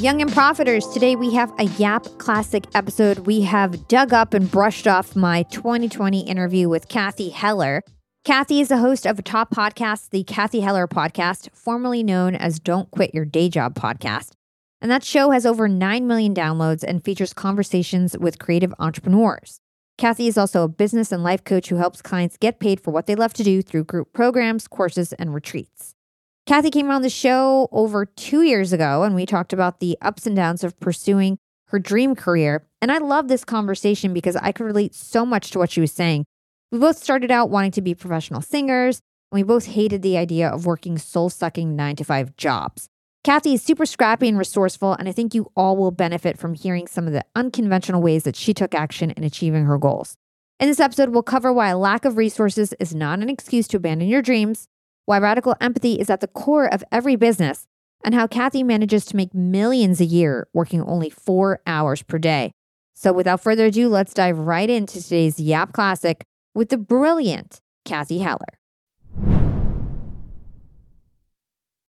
[0.00, 3.20] Young and Profiters, today we have a Yap Classic episode.
[3.20, 7.82] We have dug up and brushed off my 2020 interview with Cathy Heller.
[8.24, 12.60] Cathy is the host of a top podcast, the Cathy Heller Podcast, formerly known as
[12.60, 14.37] Don't Quit Your Day Job Podcast.
[14.80, 19.60] And that show has over 9 million downloads and features conversations with creative entrepreneurs.
[19.96, 23.06] Cathy is also a business and life coach who helps clients get paid for what
[23.06, 25.94] they love to do through group programs, courses, and retreats.
[26.46, 30.24] Cathy came on the show over two years ago, and we talked about the ups
[30.24, 32.64] and downs of pursuing her dream career.
[32.80, 35.92] And I love this conversation because I could relate so much to what she was
[35.92, 36.24] saying.
[36.70, 39.00] We both started out wanting to be professional singers,
[39.32, 42.88] and we both hated the idea of working soul sucking nine to five jobs.
[43.24, 46.86] Cathy is super scrappy and resourceful, and I think you all will benefit from hearing
[46.86, 50.16] some of the unconventional ways that she took action in achieving her goals.
[50.60, 53.76] In this episode, we'll cover why a lack of resources is not an excuse to
[53.76, 54.68] abandon your dreams,
[55.04, 57.66] why radical empathy is at the core of every business,
[58.04, 62.52] and how Cathy manages to make millions a year working only four hours per day.
[62.94, 68.18] So, without further ado, let's dive right into today's Yap Classic with the brilliant Cathy
[68.18, 68.57] Heller.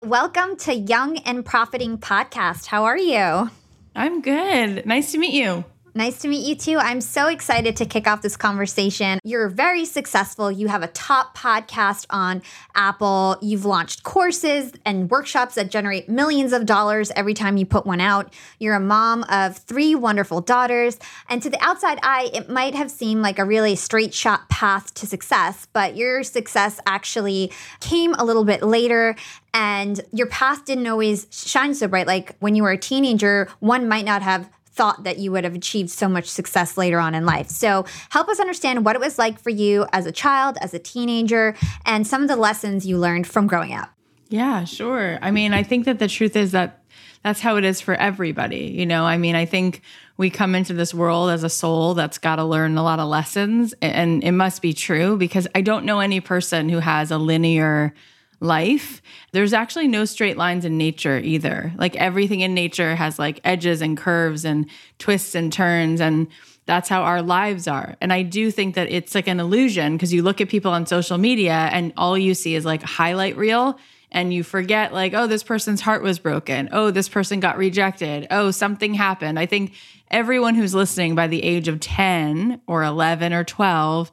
[0.06, 2.64] Welcome to Young and Profiting Podcast.
[2.64, 3.50] How are you?
[3.94, 4.86] I'm good.
[4.86, 5.62] Nice to meet you.
[5.92, 6.78] Nice to meet you too.
[6.78, 9.18] I'm so excited to kick off this conversation.
[9.24, 10.50] You're very successful.
[10.50, 12.42] You have a top podcast on
[12.76, 13.36] Apple.
[13.42, 18.00] You've launched courses and workshops that generate millions of dollars every time you put one
[18.00, 18.32] out.
[18.60, 20.96] You're a mom of three wonderful daughters.
[21.28, 24.94] And to the outside eye, it might have seemed like a really straight shot path
[24.94, 29.16] to success, but your success actually came a little bit later
[29.54, 32.06] and your path didn't always shine so bright.
[32.06, 35.54] Like when you were a teenager, one might not have thought that you would have
[35.54, 37.48] achieved so much success later on in life.
[37.48, 40.78] So, help us understand what it was like for you as a child, as a
[40.78, 43.90] teenager, and some of the lessons you learned from growing up.
[44.28, 45.18] Yeah, sure.
[45.20, 46.82] I mean, I think that the truth is that
[47.24, 48.72] that's how it is for everybody.
[48.72, 49.82] You know, I mean, I think
[50.16, 53.08] we come into this world as a soul that's got to learn a lot of
[53.08, 57.18] lessons, and it must be true because I don't know any person who has a
[57.18, 57.92] linear
[58.40, 59.02] life,
[59.32, 61.72] there's actually no straight lines in nature either.
[61.76, 64.68] Like everything in nature has like edges and curves and
[64.98, 66.26] twists and turns and
[66.66, 67.96] that's how our lives are.
[68.00, 70.86] And I do think that it's like an illusion because you look at people on
[70.86, 73.78] social media and all you see is like highlight reel
[74.12, 76.68] and you forget like oh this person's heart was broken.
[76.72, 78.26] Oh this person got rejected.
[78.30, 79.38] Oh something happened.
[79.38, 79.74] I think
[80.10, 84.10] everyone who's listening by the age of 10 or 11 or 12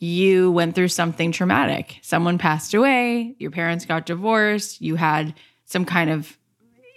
[0.00, 1.98] you went through something traumatic.
[2.02, 5.34] Someone passed away, your parents got divorced, you had
[5.66, 6.36] some kind of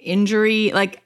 [0.02, 0.72] injury.
[0.74, 1.04] Like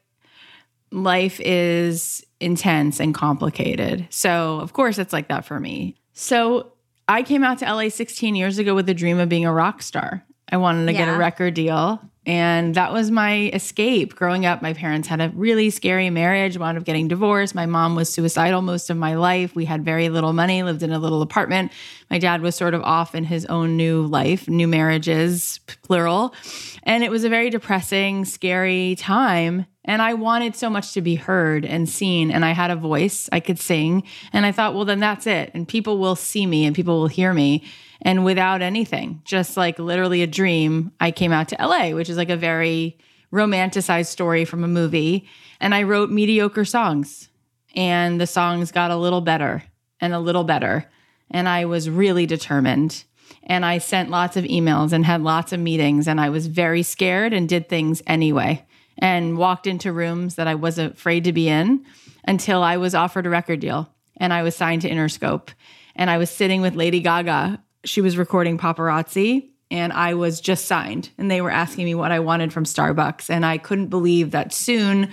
[0.92, 4.08] life is intense and complicated.
[4.12, 5.96] So, of course, it's like that for me.
[6.14, 6.72] So,
[7.10, 9.82] I came out to LA 16 years ago with a dream of being a rock
[9.82, 10.26] star.
[10.52, 11.06] I wanted to yeah.
[11.06, 12.02] get a record deal.
[12.28, 14.14] And that was my escape.
[14.14, 17.56] Growing up, my parents had a really scary marriage, wound up getting divorced.
[17.56, 19.56] My mom was suicidal most of my life.
[19.56, 21.72] We had very little money, lived in a little apartment.
[22.12, 26.36] My dad was sort of off in his own new life, new marriages, plural.
[26.84, 29.66] And it was a very depressing, scary time.
[29.86, 32.30] And I wanted so much to be heard and seen.
[32.30, 34.04] And I had a voice, I could sing.
[34.34, 35.52] And I thought, well, then that's it.
[35.54, 37.64] And people will see me and people will hear me
[38.02, 42.18] and without anything, just like literally a dream, I came out to LA, which is
[42.18, 42.98] like a very
[43.32, 45.28] romanticized story from a movie.
[45.60, 47.30] And I wrote mediocre songs,
[47.76, 49.64] and the songs got a little better
[50.00, 50.90] and a little better.
[51.32, 53.04] And I was really determined.
[53.44, 56.84] And I sent lots of emails and had lots of meetings, and I was very
[56.84, 58.66] scared and did things anyway
[59.00, 61.86] and walked into rooms that I wasn't afraid to be in
[62.28, 65.50] until I was offered a record deal and I was signed to Interscope.
[65.96, 70.66] And I was sitting with Lady Gaga she was recording paparazzi and I was just
[70.66, 71.10] signed.
[71.18, 73.30] And they were asking me what I wanted from Starbucks.
[73.30, 75.12] And I couldn't believe that soon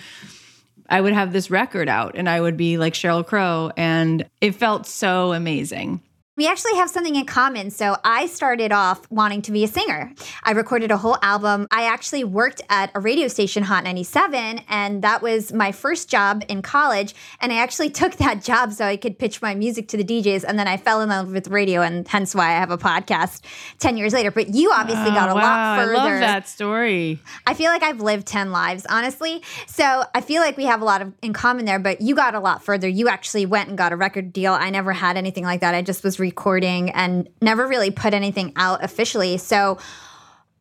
[0.88, 3.72] I would have this record out and I would be like Sheryl Crow.
[3.76, 6.02] And it felt so amazing.
[6.36, 7.70] We actually have something in common.
[7.70, 10.12] So I started off wanting to be a singer.
[10.42, 11.68] I recorded a whole album.
[11.70, 16.42] I actually worked at a radio station, Hot 97, and that was my first job
[16.48, 17.14] in college.
[17.40, 20.42] And I actually took that job so I could pitch my music to the DJs.
[20.42, 23.42] And then I fell in love with radio, and hence why I have a podcast
[23.78, 24.32] 10 years later.
[24.32, 25.94] But you obviously oh, got a wow, lot further.
[25.94, 27.20] I love that story.
[27.46, 29.40] I feel like I've lived 10 lives, honestly.
[29.68, 32.34] So I feel like we have a lot of in common there, but you got
[32.34, 32.88] a lot further.
[32.88, 34.52] You actually went and got a record deal.
[34.52, 35.76] I never had anything like that.
[35.76, 39.36] I just was recording and never really put anything out officially.
[39.36, 39.78] So,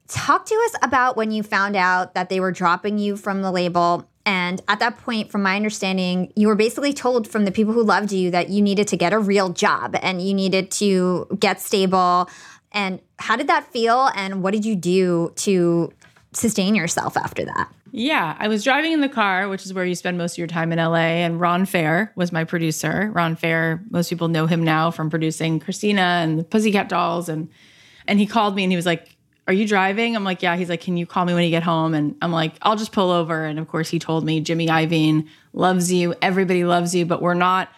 [0.07, 3.51] talk to us about when you found out that they were dropping you from the
[3.51, 7.73] label And at that point, from my understanding, you were basically told from the people
[7.73, 11.27] who loved you that you needed to get a real job and you needed to
[11.39, 12.29] get stable.
[12.71, 14.09] And how did that feel?
[14.15, 15.91] And what did you do to
[16.33, 17.69] sustain yourself after that?
[17.95, 20.47] Yeah, I was driving in the car, which is where you spend most of your
[20.47, 20.95] time in LA.
[20.95, 23.11] And Ron Fair was my producer.
[23.13, 27.29] Ron Fair, most people know him now from producing Christina and the Pussycat Dolls.
[27.29, 27.49] And
[28.07, 29.15] and he called me and he was like,
[29.47, 30.15] Are you driving?
[30.15, 30.55] I'm like, Yeah.
[30.55, 31.93] He's like, Can you call me when you get home?
[31.93, 33.45] And I'm like, I'll just pull over.
[33.45, 36.15] And of course, he told me Jimmy Iovine loves you.
[36.19, 37.69] Everybody loves you, but we're not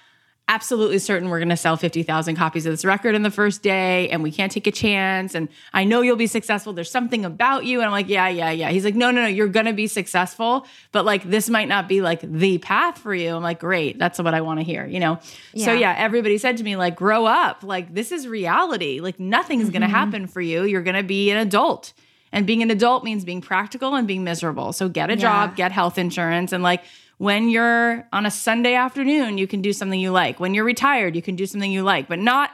[0.47, 4.09] absolutely certain we're going to sell 50,000 copies of this record in the first day
[4.09, 6.71] and we can't take a chance and I know you'll be successful.
[6.71, 8.69] There's something about you and I'm like yeah yeah yeah.
[8.69, 11.89] He's like no no no you're going to be successful but like this might not
[11.89, 13.35] be like the path for you.
[13.35, 15.19] I'm like great that's what I want to hear you know?
[15.53, 15.65] Yeah.
[15.65, 15.95] so yeah.
[15.97, 17.63] everybody said to me like grow up.
[17.63, 18.99] Like this is reality.
[18.99, 19.71] Like nothing's mm-hmm.
[19.71, 20.63] going to happen for you.
[20.63, 21.93] You're going to be an adult
[22.31, 24.73] and being an adult means being practical and being miserable.
[24.73, 25.21] So get a yeah.
[25.21, 26.83] job get health insurance and like
[27.17, 30.39] when you're on a Sunday afternoon, you can do something you like.
[30.39, 32.51] When you're retired, you can do something you like, but not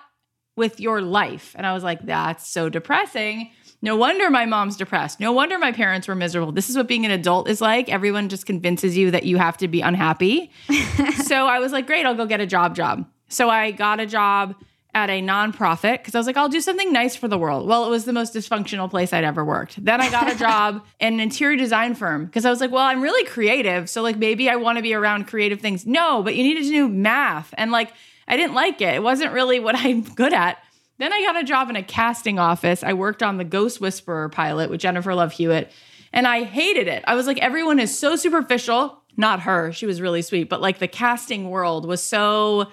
[0.56, 1.56] with your life.
[1.58, 3.52] And I was like, that's so depressing.
[3.82, 5.20] No wonder my mom's depressed.
[5.20, 6.52] No wonder my parents were miserable.
[6.52, 7.90] This is what being an adult is like.
[7.90, 10.52] Everyone just convinces you that you have to be unhappy.
[11.26, 13.08] so I was like, great, I'll go get a job job.
[13.28, 14.56] So I got a job
[14.94, 17.68] at a nonprofit because I was like, I'll do something nice for the world.
[17.68, 19.84] Well, it was the most dysfunctional place I'd ever worked.
[19.84, 22.84] Then I got a job in an interior design firm because I was like, well,
[22.84, 23.90] I'm really creative.
[23.90, 25.86] So, like, maybe I want to be around creative things.
[25.86, 27.54] No, but you needed to do math.
[27.58, 27.94] And like,
[28.28, 28.96] I didn't like it.
[28.96, 30.58] It wasn't really what I'm good at.
[30.98, 32.84] Then I got a job in a casting office.
[32.84, 35.72] I worked on the Ghost Whisperer pilot with Jennifer Love Hewitt,
[36.14, 37.04] and I hated it.
[37.08, 39.02] I was like, everyone is so superficial.
[39.18, 42.72] Not her, she was really sweet, but like the casting world was so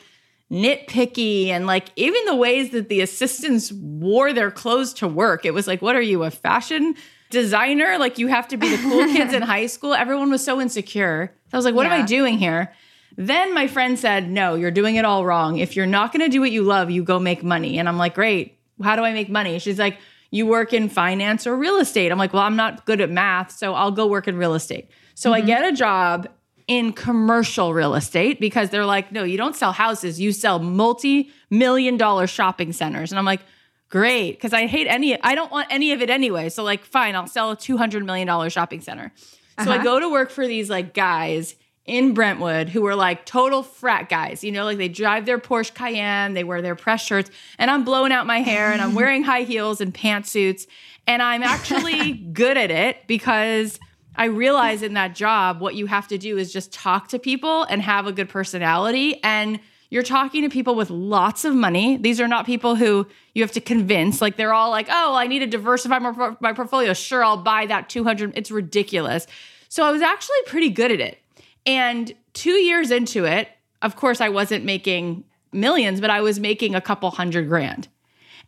[0.50, 5.45] nitpicky and like even the ways that the assistants wore their clothes to work.
[5.45, 6.95] It was like, what are you, a fashion
[7.31, 7.99] designer?
[7.99, 9.95] Like you have to be the cool kids in high school.
[9.95, 11.35] Everyone was so insecure.
[11.53, 11.97] I was like, what yeah.
[11.97, 12.73] am I doing here?
[13.17, 15.59] Then my friend said, no, you're doing it all wrong.
[15.59, 17.79] If you're not going to do what you love, you go make money.
[17.79, 18.59] And I'm like, great.
[18.83, 19.59] How do I make money?
[19.59, 19.99] She's like,
[20.31, 22.12] you work in finance or real estate.
[22.12, 24.91] I'm like, well, I'm not good at math, so I'll go work in real estate.
[25.15, 25.43] So mm-hmm.
[25.43, 26.29] I get a job
[26.69, 31.32] in commercial real estate because they're like, no, you don't sell houses, you sell multi
[31.50, 33.11] million dollar shopping centers.
[33.11, 33.41] And I'm like,
[33.88, 36.50] great, because I hate any, I don't want any of it anyway.
[36.50, 39.12] So, like, fine, I'll sell a $200 million shopping center.
[39.59, 39.81] So uh-huh.
[39.81, 44.11] I go to work for these like guys in Brentwood who are like total frat
[44.11, 44.44] guys.
[44.44, 47.82] You know, like they drive their Porsche Cayenne, they wear their press shirts, and I'm
[47.82, 50.67] blowing out my hair and I'm wearing high heels and pantsuits.
[51.06, 53.81] And I'm actually good at it because
[54.19, 57.62] I realize in that job, what you have to do is just talk to people
[57.62, 59.23] and have a good personality.
[59.23, 59.61] And
[59.91, 61.97] you're talking to people with lots of money.
[61.97, 64.20] These are not people who you have to convince.
[64.20, 66.93] Like they're all like, oh, I need to diversify my, my portfolio.
[66.94, 68.37] Sure, I'll buy that 200.
[68.37, 69.29] It's ridiculous.
[69.69, 71.19] So I was actually pretty good at it.
[71.65, 73.49] And two years into it,
[73.82, 77.87] of course, I wasn't making millions, but I was making a couple hundred grand.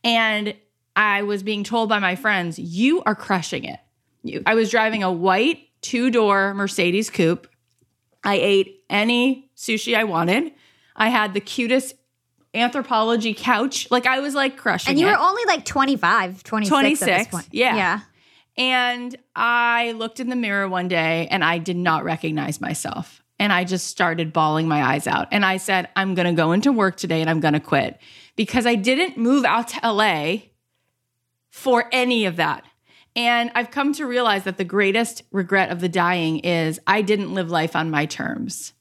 [0.03, 0.55] And
[0.97, 3.79] I was being told by my friends, you are crushing it.
[4.47, 7.47] I was driving a white two door Mercedes coupe.
[8.23, 10.53] I ate any sushi I wanted.
[10.95, 11.95] I had the cutest
[12.55, 13.91] Anthropologie couch.
[13.91, 15.13] Like I was like crushing And you it.
[15.13, 16.71] were only like 25, 26,
[17.01, 17.77] 26 Yeah.
[17.77, 18.01] Yeah.
[18.57, 23.23] And I looked in the mirror one day and I did not recognize myself.
[23.39, 25.29] And I just started bawling my eyes out.
[25.31, 27.99] And I said, I'm going to go into work today and I'm going to quit
[28.37, 30.39] because I didn't move out to LA
[31.51, 32.65] for any of that.
[33.17, 37.35] And I've come to realize that the greatest regret of the dying is I didn't
[37.35, 38.73] live life on my terms.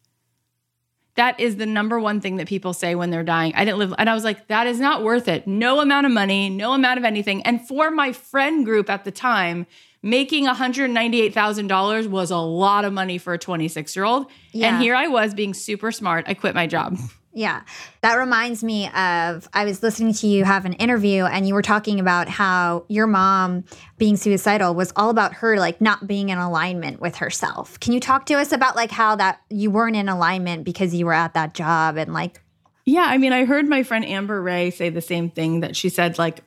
[1.15, 3.53] That is the number one thing that people say when they're dying.
[3.55, 5.47] I didn't live, and I was like, that is not worth it.
[5.47, 7.41] No amount of money, no amount of anything.
[7.41, 9.65] And for my friend group at the time,
[10.01, 14.27] making $198,000 was a lot of money for a 26 year old.
[14.53, 14.67] Yeah.
[14.67, 16.25] And here I was being super smart.
[16.27, 16.97] I quit my job.
[17.39, 17.61] Yeah.
[18.01, 21.61] That reminds me of I was listening to you have an interview and you were
[21.61, 23.63] talking about how your mom
[23.97, 27.79] being suicidal was all about her like not being in alignment with herself.
[27.79, 31.05] Can you talk to us about like how that you weren't in alignment because you
[31.05, 32.43] were at that job and like
[32.83, 35.87] Yeah, I mean, I heard my friend Amber Rae say the same thing that she
[35.87, 36.41] said like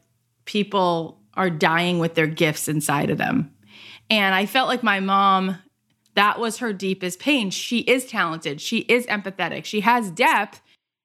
[0.44, 3.50] people are dying with their gifts inside of them.
[4.10, 5.56] And I felt like my mom
[6.14, 7.50] that was her deepest pain.
[7.50, 8.60] She is talented.
[8.60, 9.64] She is empathetic.
[9.64, 10.60] She has depth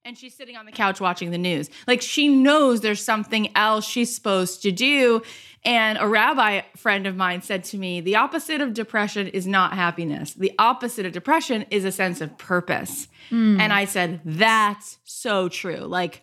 [0.07, 1.69] and she's sitting on the couch watching the news.
[1.85, 5.21] Like she knows there's something else she's supposed to do.
[5.65, 9.73] And a rabbi friend of mine said to me, the opposite of depression is not
[9.73, 10.33] happiness.
[10.33, 13.09] The opposite of depression is a sense of purpose.
[13.31, 13.59] Mm.
[13.59, 15.81] And I said, that's so true.
[15.81, 16.21] Like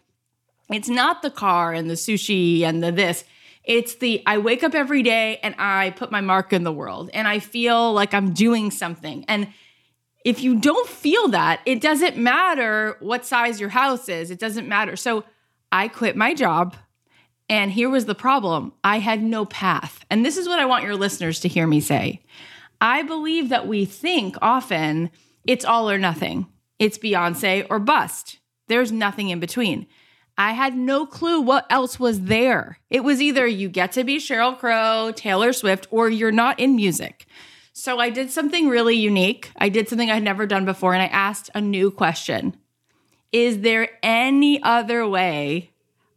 [0.71, 3.23] it's not the car and the sushi and the this.
[3.65, 7.11] It's the I wake up every day and I put my mark in the world
[7.13, 9.27] and I feel like I'm doing something.
[9.29, 9.49] And
[10.25, 14.31] if you don't feel that, it doesn't matter what size your house is.
[14.31, 14.97] It doesn't matter.
[14.97, 15.25] So
[15.71, 16.77] I quit my job.
[17.49, 20.05] And here was the problem I had no path.
[20.11, 22.23] And this is what I want your listeners to hear me say.
[22.81, 25.11] I believe that we think often
[25.47, 26.47] it's all or nothing,
[26.79, 28.39] it's Beyonce or bust.
[28.69, 29.87] There's nothing in between.
[30.39, 32.79] I had no clue what else was there.
[32.91, 36.75] It was either you get to be Sheryl Crow, Taylor Swift, or you're not in
[36.75, 37.27] music.
[37.77, 39.51] So I did something really unique.
[39.57, 42.57] I did something I'd never done before, and I asked a new question
[43.33, 45.73] Is there any other way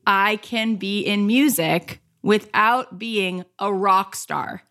[0.06, 4.62] I can be in music without being a rock star?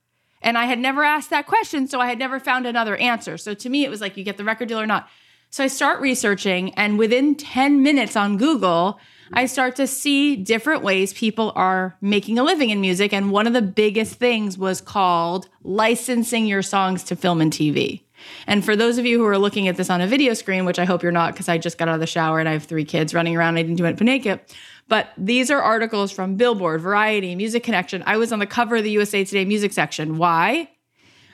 [0.41, 3.37] And I had never asked that question, so I had never found another answer.
[3.37, 5.09] So to me, it was like, you get the record deal or not.
[5.51, 9.01] So I start researching, and within 10 minutes on Google,
[9.33, 13.13] I start to see different ways people are making a living in music.
[13.13, 18.03] And one of the biggest things was called licensing your songs to film and TV.
[18.47, 20.79] And for those of you who are looking at this on a video screen, which
[20.79, 22.65] I hope you're not because I just got out of the shower and I have
[22.65, 24.41] three kids running around, I didn't do it naked.
[24.89, 28.03] But these are articles from Billboard, Variety, Music Connection.
[28.07, 30.17] I was on the cover of the USA Today music section.
[30.17, 30.71] Why?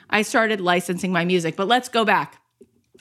[0.09, 1.55] I started licensing my music.
[1.55, 2.41] But let's go back.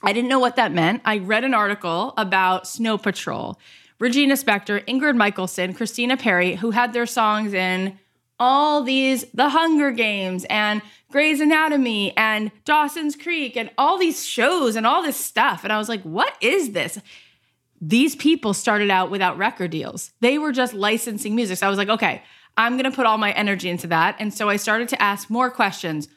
[0.02, 1.02] I didn't know what that meant.
[1.04, 3.58] I read an article about Snow Patrol,
[4.02, 8.00] Regina Spektor, Ingrid Michaelson, Christina Perri, who had their songs in
[8.36, 10.82] all these The Hunger Games and
[11.12, 15.62] Grey's Anatomy and Dawson's Creek and all these shows and all this stuff.
[15.62, 16.98] And I was like, what is this?
[17.80, 20.10] These people started out without record deals.
[20.18, 21.58] They were just licensing music.
[21.58, 22.24] So I was like, okay,
[22.56, 24.16] I'm going to put all my energy into that.
[24.18, 26.08] And so I started to ask more questions.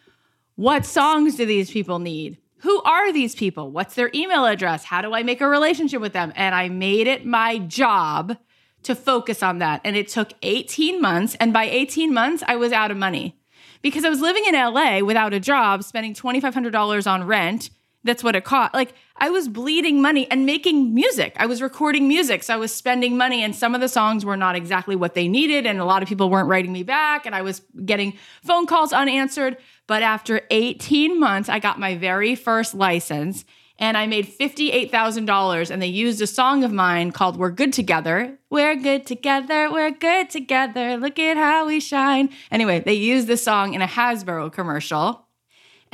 [0.55, 2.39] What songs do these people need?
[2.65, 3.69] Who are these people?
[3.69, 4.85] What's their email address?
[4.85, 6.33] How do I make a relationship with them?
[6.35, 8.37] And I made it my job
[8.81, 9.81] to focus on that.
[9.83, 11.37] And it took 18 months.
[11.39, 13.37] And by 18 months, I was out of money
[13.83, 17.69] because I was living in LA without a job, spending $2,500 on rent.
[18.05, 18.73] That's what it cost.
[18.73, 21.33] Like I was bleeding money and making music.
[21.37, 22.43] I was recording music.
[22.43, 25.27] So I was spending money, and some of the songs were not exactly what they
[25.27, 25.65] needed.
[25.65, 27.25] And a lot of people weren't writing me back.
[27.25, 29.57] And I was getting phone calls unanswered.
[29.87, 33.43] But after 18 months, I got my very first license
[33.77, 38.37] and I made $58,000 and they used a song of mine called We're Good Together.
[38.49, 40.95] We're good together, we're good together.
[40.97, 42.29] Look at how we shine.
[42.51, 45.24] Anyway, they used the song in a Hasbro commercial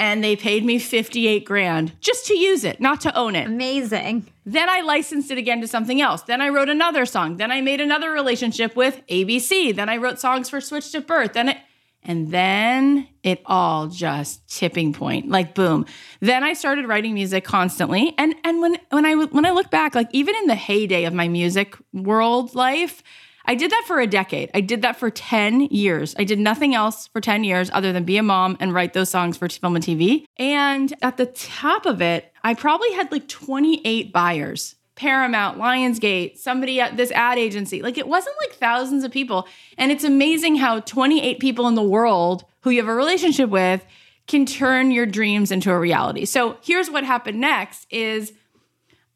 [0.02, 3.46] and they paid me 58 grand just to use it, not to own it.
[3.46, 4.26] Amazing.
[4.48, 6.24] Then I licensed it again to something else.
[6.24, 7.38] Then I wrote another song.
[7.38, 9.76] Then I made another relationship with ABC.
[9.76, 11.34] Then I wrote songs for Switched at Birth.
[11.34, 11.58] Then it
[12.04, 15.86] and then it all just tipping point, like boom.
[16.20, 18.16] Then I started writing music constantly.
[18.18, 21.14] And and when when I when I look back, like even in the heyday of
[21.14, 23.04] my music world life,
[23.46, 24.52] I did that for a decade.
[24.54, 26.16] I did that for 10 years.
[26.18, 29.10] I did nothing else for 10 years other than be a mom and write those
[29.10, 30.26] songs for film and TV.
[30.38, 36.80] And at the top of it, I probably had like 28 buyers Paramount, Lionsgate, somebody
[36.80, 37.82] at this ad agency.
[37.82, 39.48] Like it wasn't like thousands of people.
[39.78, 43.84] And it's amazing how 28 people in the world who you have a relationship with
[44.28, 46.26] can turn your dreams into a reality.
[46.26, 48.32] So here's what happened next is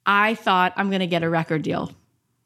[0.07, 1.91] I thought I'm going to get a record deal.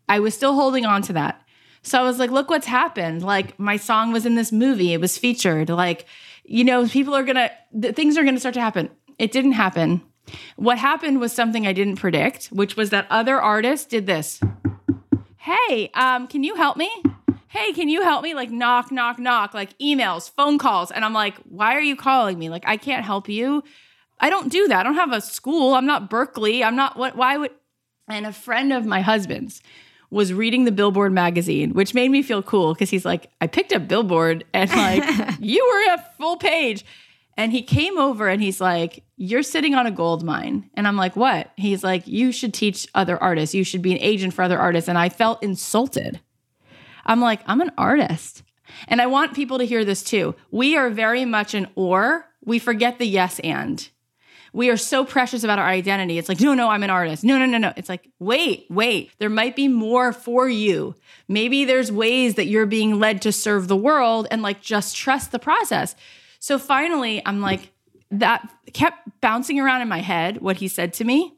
[0.10, 1.42] I was still holding on to that.
[1.82, 3.24] So I was like, look what's happened.
[3.24, 5.70] Like my song was in this movie, it was featured.
[5.70, 6.06] Like,
[6.44, 8.90] you know, people are going to, things are to start to happen.
[9.18, 10.02] It didn't happen.
[10.56, 14.40] What happened was something I didn't predict, which was that other artists did this.
[15.38, 16.92] Hey, um, can you help me?
[17.48, 18.36] Hey, can you help me?
[18.36, 20.92] Like knock, knock, knock, like emails, phone calls.
[20.92, 22.50] And I'm like, why are you calling me?
[22.50, 23.64] Like, I can't help you.
[24.20, 24.82] I don't do that.
[24.82, 25.74] I don't have a school.
[25.74, 26.64] I'm not Berklee.
[26.64, 27.52] I'm not what why would
[28.08, 29.62] and a friend of my husband's
[30.12, 33.74] was reading the Billboard magazine, which made me feel cool because he's like, I picked
[33.74, 35.04] up Billboard and like
[35.40, 36.84] you were a full page.
[37.38, 40.70] And he came over and he's like, You're sitting on a gold mine.
[40.74, 41.52] And I'm like, What?
[41.56, 43.56] He's like, You should teach other artists.
[43.56, 44.90] You should be an agent for other artists.
[44.90, 46.20] And I felt insulted.
[47.06, 48.44] I'm like, I'm an artist.
[48.88, 50.36] And I want people to hear this too.
[50.52, 53.88] We are very much an or, we forget the yes and.
[54.54, 56.18] We are so precious about our identity.
[56.18, 57.24] It's like, no, no, I'm an artist.
[57.24, 57.74] No, no, no, no.
[57.76, 60.96] It's like, wait, wait, there might be more for you.
[61.28, 65.32] Maybe there's ways that you're being led to serve the world and like just trust
[65.32, 65.96] the process.
[66.40, 67.72] So finally, I'm like,
[68.12, 71.34] that kept bouncing around in my head what he said to me.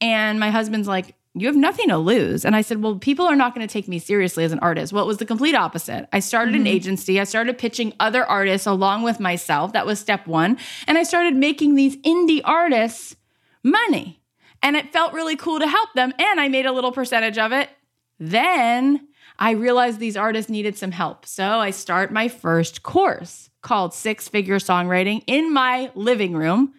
[0.00, 2.44] And my husband's like, you have nothing to lose.
[2.44, 4.92] And I said, well, people are not going to take me seriously as an artist.
[4.92, 6.08] Well, it was the complete opposite.
[6.12, 6.62] I started mm-hmm.
[6.62, 7.20] an agency.
[7.20, 9.72] I started pitching other artists along with myself.
[9.72, 10.58] That was step one.
[10.86, 13.16] And I started making these indie artists
[13.62, 14.20] money.
[14.62, 16.12] And it felt really cool to help them.
[16.18, 17.70] And I made a little percentage of it.
[18.18, 21.24] Then I realized these artists needed some help.
[21.24, 26.74] So I start my first course called Six Figure Songwriting in my living room.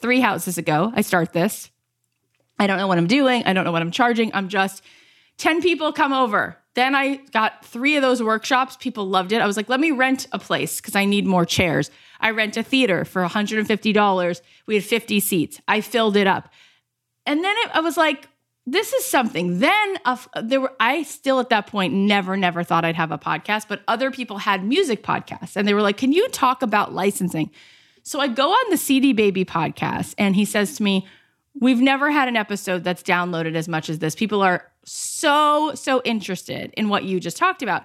[0.00, 1.70] Three houses ago, I start this.
[2.58, 3.44] I don't know what I'm doing.
[3.44, 4.34] I don't know what I'm charging.
[4.34, 4.82] I'm just
[5.38, 6.56] 10 people come over.
[6.74, 8.76] Then I got three of those workshops.
[8.76, 9.40] People loved it.
[9.40, 11.90] I was like, let me rent a place because I need more chairs.
[12.20, 14.40] I rent a theater for $150.
[14.66, 15.60] We had 50 seats.
[15.66, 16.50] I filled it up.
[17.26, 18.28] And then it, I was like,
[18.70, 19.60] this is something.
[19.60, 23.18] Then uh, there were I still at that point never never thought I'd have a
[23.18, 26.92] podcast, but other people had music podcasts and they were like, "Can you talk about
[26.92, 27.50] licensing?"
[28.02, 31.06] So I go on the CD Baby podcast and he says to me,
[31.60, 34.14] "We've never had an episode that's downloaded as much as this.
[34.14, 37.84] People are so so interested in what you just talked about."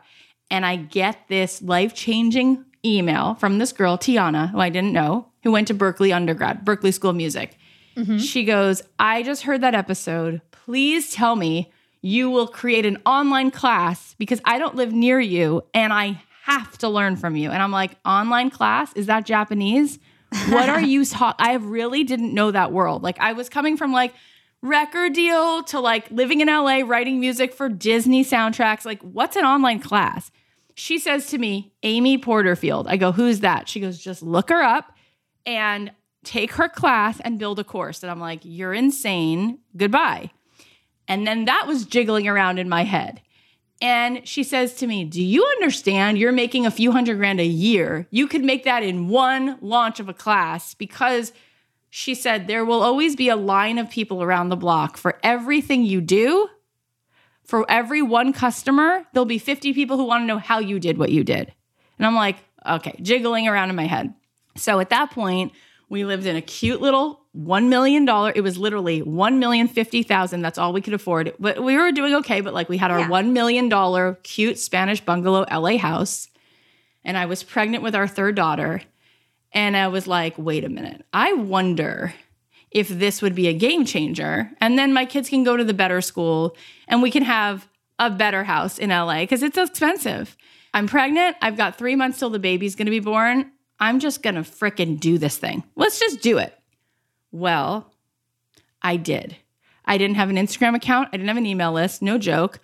[0.51, 5.51] And I get this life-changing email from this girl Tiana, who I didn't know, who
[5.51, 7.57] went to Berklee undergrad, Berklee School of Music.
[7.95, 8.17] Mm-hmm.
[8.17, 13.51] She goes, I just heard that episode please tell me you will create an online
[13.51, 17.51] class because I don't live near you and I have to learn from you.
[17.51, 18.91] And I'm like, online class?
[18.93, 19.99] Is that Japanese?
[20.49, 21.45] What are you talking?
[21.45, 23.03] I really didn't know that world.
[23.03, 24.13] Like I was coming from like
[24.61, 28.85] record deal to like living in LA, writing music for Disney soundtracks.
[28.85, 30.31] Like, what's an online class?
[30.75, 32.87] She says to me, Amy Porterfield.
[32.87, 33.69] I go, who's that?
[33.69, 34.93] She goes, just look her up
[35.45, 35.91] and
[36.23, 38.01] take her class and build a course.
[38.01, 39.59] And I'm like, you're insane.
[39.77, 40.31] Goodbye.
[41.07, 43.21] And then that was jiggling around in my head.
[43.83, 47.45] And she says to me, Do you understand you're making a few hundred grand a
[47.45, 48.07] year?
[48.11, 51.33] You could make that in one launch of a class because
[51.89, 55.83] she said there will always be a line of people around the block for everything
[55.83, 56.47] you do.
[57.43, 60.97] For every one customer, there'll be 50 people who want to know how you did
[60.97, 61.53] what you did.
[61.97, 64.13] And I'm like, okay, jiggling around in my head.
[64.55, 65.51] So at that point,
[65.93, 68.09] we lived in a cute little $1 million.
[68.33, 70.41] It was literally 1,050,000.
[70.41, 71.35] That's all we could afford.
[71.39, 72.41] But we were doing okay.
[72.41, 73.09] But like we had our yeah.
[73.09, 76.29] $1 million cute Spanish bungalow LA house.
[77.05, 78.81] And I was pregnant with our third daughter.
[79.51, 81.05] And I was like, wait a minute.
[81.13, 82.15] I wonder
[82.71, 84.49] if this would be a game changer.
[84.59, 86.57] And then my kids can go to the better school
[86.87, 87.67] and we can have
[87.99, 90.35] a better house in LA because it's expensive.
[90.73, 91.37] I'm pregnant.
[91.39, 93.51] I've got three months till the baby's going to be born.
[93.83, 95.61] I'm just going to fricking do this thing.
[95.75, 96.57] Let's just do it.
[97.33, 97.91] Well,
[98.81, 99.35] I did.
[99.83, 101.09] I didn't have an Instagram account.
[101.11, 102.01] I didn't have an email list.
[102.01, 102.61] No joke.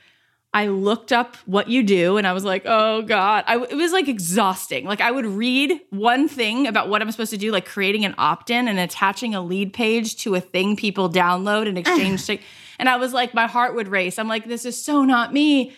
[0.54, 3.44] I looked up what you do and I was like, oh God.
[3.48, 4.86] I, it was like exhausting.
[4.86, 8.16] Like I would read one thing about what I'm supposed to do, like creating an
[8.18, 12.30] opt in and attaching a lead page to a thing people download and exchange.
[12.80, 14.18] and I was like, my heart would race.
[14.18, 15.74] I'm like, this is so not me.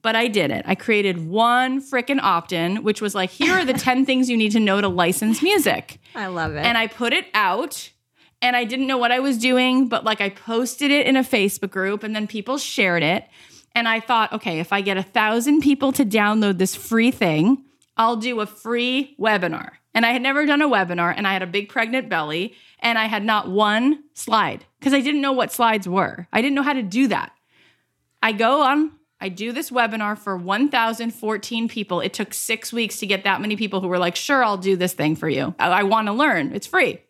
[0.00, 0.64] But I did it.
[0.66, 4.36] I created one freaking opt in, which was like, here are the 10 things you
[4.36, 5.98] need to know to license music.
[6.14, 6.64] I love it.
[6.64, 7.90] And I put it out
[8.40, 11.24] and I didn't know what I was doing, but like I posted it in a
[11.24, 13.24] Facebook group and then people shared it.
[13.74, 17.64] And I thought, okay, if I get a thousand people to download this free thing,
[17.96, 19.70] I'll do a free webinar.
[19.94, 22.96] And I had never done a webinar and I had a big pregnant belly and
[22.98, 26.28] I had not one slide because I didn't know what slides were.
[26.32, 27.32] I didn't know how to do that.
[28.22, 32.00] I go on, I do this webinar for 1,014 people.
[32.00, 34.76] It took six weeks to get that many people who were like, sure, I'll do
[34.76, 35.54] this thing for you.
[35.58, 36.52] I, I want to learn.
[36.54, 37.00] It's free.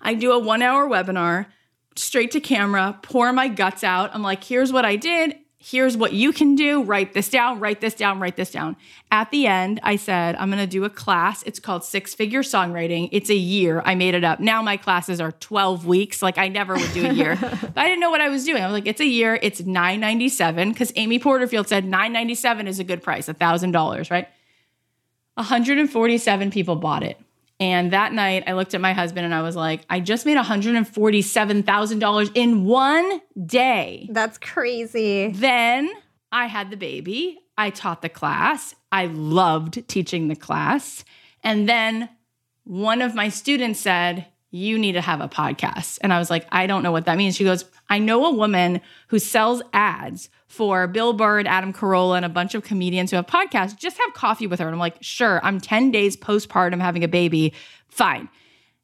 [0.00, 1.46] I do a one hour webinar
[1.96, 4.10] straight to camera, pour my guts out.
[4.14, 5.38] I'm like, here's what I did.
[5.66, 6.82] Here's what you can do.
[6.82, 8.76] Write this down, write this down, write this down.
[9.10, 11.42] At the end, I said, I'm going to do a class.
[11.44, 13.08] It's called Six Figure Songwriting.
[13.12, 13.80] It's a year.
[13.86, 14.40] I made it up.
[14.40, 16.20] Now my classes are 12 weeks.
[16.20, 17.38] Like I never would do a year.
[17.40, 18.62] but I didn't know what I was doing.
[18.62, 19.38] I was like, it's a year.
[19.40, 24.28] It's 997 because Amy Porterfield said 997 is a good price, $1,000, right?
[25.36, 27.18] 147 people bought it.
[27.64, 30.36] And that night, I looked at my husband and I was like, I just made
[30.36, 34.06] $147,000 in one day.
[34.12, 35.28] That's crazy.
[35.28, 35.90] Then
[36.30, 37.38] I had the baby.
[37.56, 38.74] I taught the class.
[38.92, 41.06] I loved teaching the class.
[41.42, 42.10] And then
[42.64, 45.98] one of my students said, You need to have a podcast.
[46.00, 47.34] And I was like, I don't know what that means.
[47.34, 52.24] She goes, I know a woman who sells ads for Bill Burr Adam Carolla and
[52.24, 53.76] a bunch of comedians who have podcasts.
[53.76, 54.66] Just have coffee with her.
[54.66, 57.52] And I'm like, sure, I'm 10 days postpartum having a baby.
[57.88, 58.28] Fine.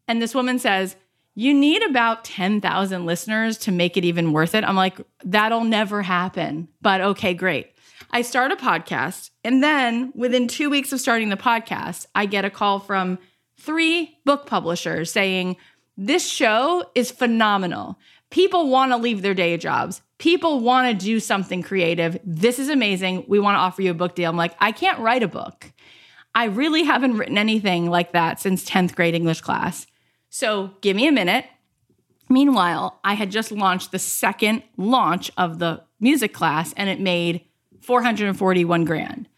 [0.09, 0.97] And this woman says,
[1.37, 4.65] you need about 10,000 listeners to make it even worth it.
[4.65, 6.67] I'm like, that'll never happen.
[6.83, 7.71] But okay, great.
[8.11, 9.31] I start a podcast.
[9.45, 13.21] And then within two weeks of starting the podcast, I get a call from
[13.61, 15.57] three book publishers saying,
[15.97, 17.99] This show is phenomenal.
[18.31, 20.03] People want to leave their day jobs.
[20.19, 22.19] People want to do something creative.
[22.25, 23.25] This is amazing.
[23.29, 24.31] We want to offer you a book deal.
[24.31, 25.73] I'm like, I can't write a book.
[26.35, 29.87] I really haven't written anything like that since 10th grade English class.
[30.29, 31.47] So give me a minute.
[32.29, 37.45] Meanwhile, I had just launched the second launch of the music class and it made
[37.81, 39.29] 441 grand.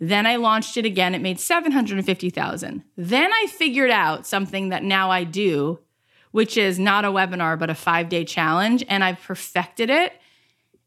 [0.00, 2.84] Then I launched it again, it made 750,000.
[2.96, 5.80] Then I figured out something that now I do
[6.30, 8.84] which is not a webinar, but a five day challenge.
[8.88, 10.12] And I've perfected it.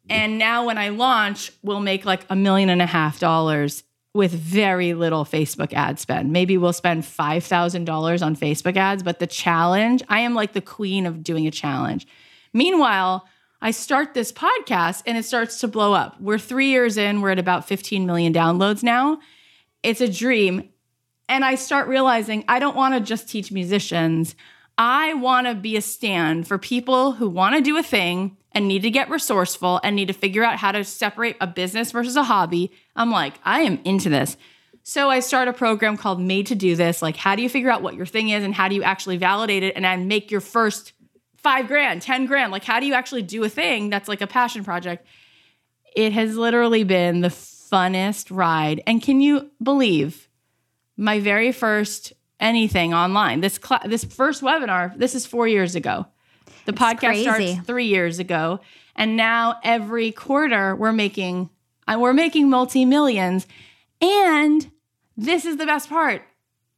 [0.10, 4.32] And now when I launch, we'll make like a million and a half dollars with
[4.32, 6.34] very little Facebook ad spend.
[6.34, 11.06] Maybe we'll spend $5,000 on Facebook ads, but the challenge, I am like the queen
[11.06, 12.08] of doing a challenge.
[12.52, 13.26] Meanwhile,
[13.62, 16.19] I start this podcast and it starts to blow up.
[16.19, 19.19] We're three years in, we're at about 15 million downloads now.
[19.84, 20.69] It's a dream.
[21.30, 24.36] And I start realizing I don't want to just teach musicians.
[24.78, 28.67] I want to be a stand for people who want to do a thing and
[28.67, 32.15] need to get resourceful and need to figure out how to separate a business versus
[32.15, 32.71] a hobby.
[32.95, 34.38] I'm like, I am into this.
[34.84, 37.04] So I start a program called Made to Do This.
[37.04, 39.17] Like, how do you figure out what your thing is and how do you actually
[39.17, 40.93] validate it and then make your first
[41.44, 42.52] five grand, 10 grand?
[42.52, 45.06] Like, how do you actually do a thing that's like a passion project?
[45.96, 48.82] It has literally been the funnest ride.
[48.88, 50.30] And can you believe
[50.98, 53.42] my very first anything online?
[53.42, 56.06] This cl- this first webinar, this is 4 years ago.
[56.66, 57.54] The it's podcast crazy.
[57.54, 58.60] starts 3 years ago
[58.96, 61.50] and now every quarter we're making
[61.88, 63.48] uh, we're making multi-millions
[64.02, 64.72] and
[65.18, 66.22] this is the best part.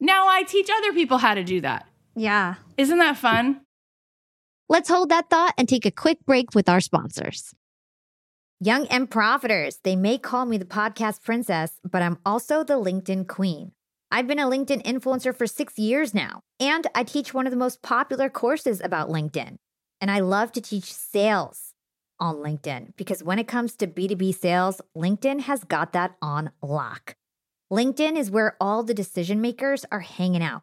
[0.00, 1.86] Now I teach other people how to do that.
[2.16, 2.54] Yeah.
[2.76, 3.60] Isn't that fun?
[4.66, 7.54] Let's hold that thought and take a quick break with our sponsors.
[8.60, 13.28] Young and Profiters, they may call me the podcast princess, but I'm also the LinkedIn
[13.28, 13.72] queen.
[14.10, 17.58] I've been a LinkedIn influencer for six years now, and I teach one of the
[17.58, 19.56] most popular courses about LinkedIn.
[20.00, 21.74] And I love to teach sales
[22.18, 27.16] on LinkedIn because when it comes to B2B sales, LinkedIn has got that on lock.
[27.70, 30.62] LinkedIn is where all the decision makers are hanging out.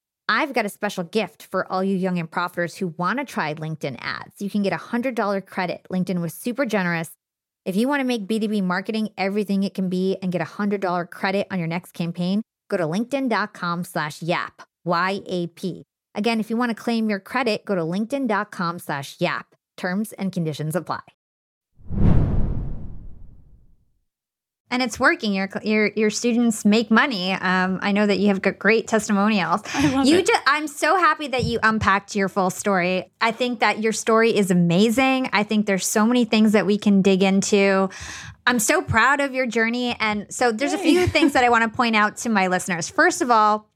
[0.31, 3.53] I've got a special gift for all you young and profiters who want to try
[3.53, 4.41] LinkedIn ads.
[4.41, 5.85] You can get a $100 credit.
[5.91, 7.11] LinkedIn was super generous.
[7.65, 11.11] If you want to make B2B marketing everything it can be and get a $100
[11.11, 15.83] credit on your next campaign, go to linkedin.com slash YAP, Y-A-P.
[16.15, 19.53] Again, if you want to claim your credit, go to linkedin.com slash YAP.
[19.75, 21.01] Terms and conditions apply.
[24.71, 25.33] And it's working.
[25.33, 27.33] Your your your students make money.
[27.33, 29.61] Um, I know that you have got great testimonials.
[29.73, 30.27] I love you it.
[30.27, 33.11] Just, I'm so happy that you unpacked your full story.
[33.19, 35.29] I think that your story is amazing.
[35.33, 37.89] I think there's so many things that we can dig into.
[38.47, 41.63] I'm so proud of your journey, and so there's a few things that I want
[41.63, 42.89] to point out to my listeners.
[42.89, 43.69] First of all,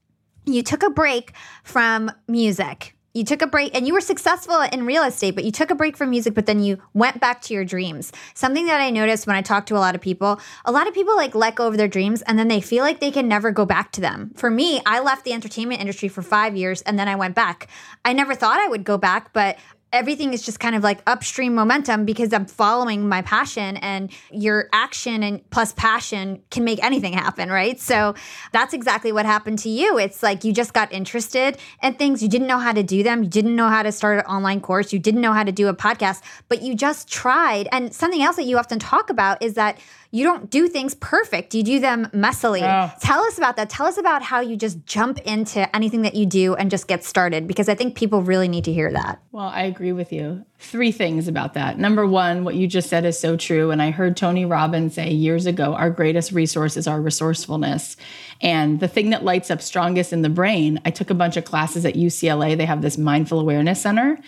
[0.46, 1.32] you took a break
[1.62, 5.50] from music you took a break and you were successful in real estate, but you
[5.50, 8.12] took a break from music, but then you went back to your dreams.
[8.34, 10.92] Something that I noticed when I talk to a lot of people, a lot of
[10.92, 13.50] people like let go of their dreams and then they feel like they can never
[13.50, 14.32] go back to them.
[14.36, 17.68] For me, I left the entertainment industry for five years and then I went back.
[18.04, 19.56] I never thought I would go back, but
[19.92, 24.68] everything is just kind of like upstream momentum because I'm following my passion and your
[24.72, 27.78] action and plus passion can make anything happen, right?
[27.80, 28.14] So
[28.52, 29.98] that's exactly what happened to you.
[29.98, 33.22] It's like you just got interested in things, you didn't know how to do them,
[33.22, 35.68] you didn't know how to start an online course, you didn't know how to do
[35.68, 37.68] a podcast, but you just tried.
[37.70, 39.78] And something else that you often talk about is that
[40.10, 41.54] you don't do things perfect.
[41.54, 42.62] You do them messily.
[42.62, 42.92] Oh.
[43.00, 43.70] Tell us about that.
[43.70, 47.04] Tell us about how you just jump into anything that you do and just get
[47.04, 49.20] started because I think people really need to hear that.
[49.32, 50.44] Well, I agree with you.
[50.58, 51.78] Three things about that.
[51.78, 53.70] Number one, what you just said is so true.
[53.70, 57.96] And I heard Tony Robbins say years ago our greatest resource is our resourcefulness.
[58.40, 61.44] And the thing that lights up strongest in the brain, I took a bunch of
[61.44, 62.56] classes at UCLA.
[62.56, 64.18] They have this mindful awareness center.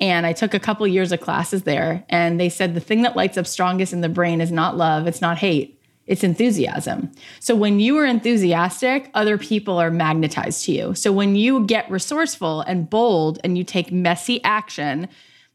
[0.00, 2.04] And I took a couple years of classes there.
[2.08, 5.06] And they said the thing that lights up strongest in the brain is not love,
[5.06, 7.12] it's not hate, it's enthusiasm.
[7.40, 10.94] So when you are enthusiastic, other people are magnetized to you.
[10.94, 15.08] So when you get resourceful and bold and you take messy action,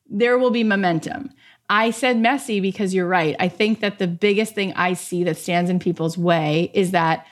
[0.09, 1.29] there will be momentum.
[1.69, 3.35] I said messy because you're right.
[3.39, 7.27] I think that the biggest thing I see that stands in people's way is that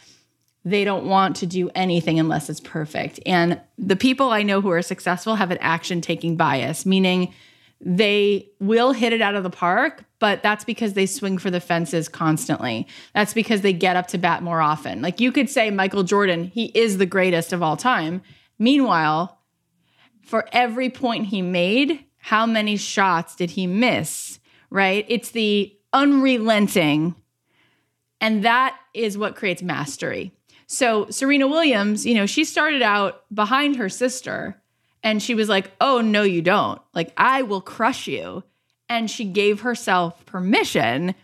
[0.63, 3.19] they don't want to do anything unless it's perfect.
[3.25, 7.33] And the people I know who are successful have an action taking bias, meaning
[7.79, 11.59] they will hit it out of the park, but that's because they swing for the
[11.59, 12.87] fences constantly.
[13.13, 15.01] That's because they get up to bat more often.
[15.01, 18.21] Like you could say Michael Jordan, he is the greatest of all time.
[18.59, 19.39] Meanwhile,
[20.23, 24.37] for every point he made, how many shots did he miss?
[24.69, 25.05] Right?
[25.07, 27.15] It's the unrelenting.
[28.19, 30.33] And that is what creates mastery.
[30.65, 34.61] So Serena Williams, you know, she started out behind her sister
[35.01, 36.81] and she was like, Oh, no, you don't.
[36.93, 38.43] Like, I will crush you.
[38.89, 41.15] And she gave herself permission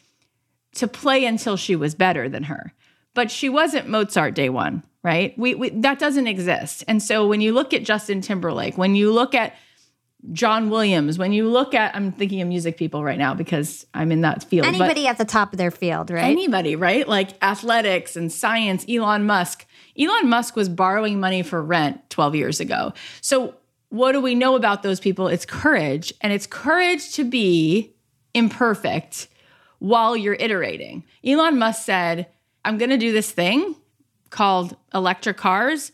[0.75, 2.71] to play until she was better than her.
[3.13, 5.37] But she wasn't Mozart day one, right?
[5.37, 6.85] We, we that doesn't exist.
[6.87, 9.53] And so when you look at Justin Timberlake, when you look at
[10.31, 14.11] John Williams, when you look at, I'm thinking of music people right now because I'm
[14.11, 14.65] in that field.
[14.65, 16.23] Anybody at the top of their field, right?
[16.23, 17.07] Anybody, right?
[17.07, 19.65] Like athletics and science, Elon Musk.
[19.99, 22.93] Elon Musk was borrowing money for rent 12 years ago.
[23.19, 23.55] So
[23.89, 25.27] what do we know about those people?
[25.27, 27.93] It's courage, and it's courage to be
[28.33, 29.27] imperfect
[29.79, 31.03] while you're iterating.
[31.25, 32.27] Elon Musk said,
[32.63, 33.75] I'm going to do this thing
[34.29, 35.91] called electric cars.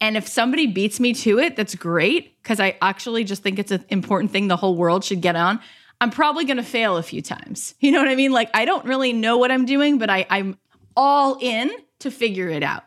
[0.00, 3.70] And if somebody beats me to it, that's great because I actually just think it's
[3.70, 5.60] an important thing the whole world should get on.
[6.00, 7.74] I'm probably going to fail a few times.
[7.80, 8.32] You know what I mean?
[8.32, 10.58] Like, I don't really know what I'm doing, but I, I'm
[10.96, 12.84] all in to figure it out.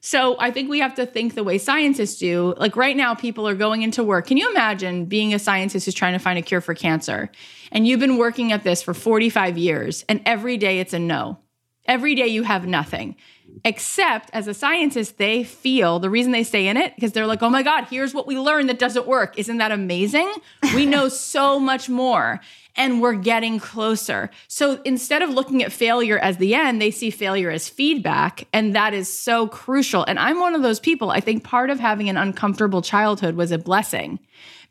[0.00, 2.54] So I think we have to think the way scientists do.
[2.58, 4.28] Like right now, people are going into work.
[4.28, 7.28] Can you imagine being a scientist who's trying to find a cure for cancer?
[7.72, 11.40] And you've been working at this for 45 years, and every day it's a no.
[11.86, 13.16] Every day you have nothing.
[13.64, 17.42] Except as a scientist, they feel the reason they stay in it because they're like,
[17.42, 19.38] oh my God, here's what we learned that doesn't work.
[19.38, 20.32] Isn't that amazing?
[20.74, 22.40] We know so much more
[22.76, 24.30] and we're getting closer.
[24.48, 28.46] So instead of looking at failure as the end, they see failure as feedback.
[28.52, 30.04] And that is so crucial.
[30.04, 31.10] And I'm one of those people.
[31.10, 34.18] I think part of having an uncomfortable childhood was a blessing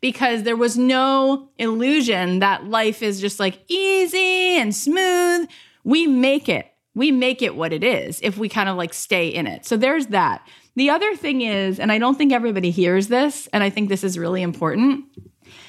[0.00, 5.48] because there was no illusion that life is just like easy and smooth.
[5.84, 6.72] We make it.
[6.96, 9.64] We make it what it is if we kind of like stay in it.
[9.64, 10.44] So there's that.
[10.74, 14.02] The other thing is, and I don't think everybody hears this, and I think this
[14.02, 15.04] is really important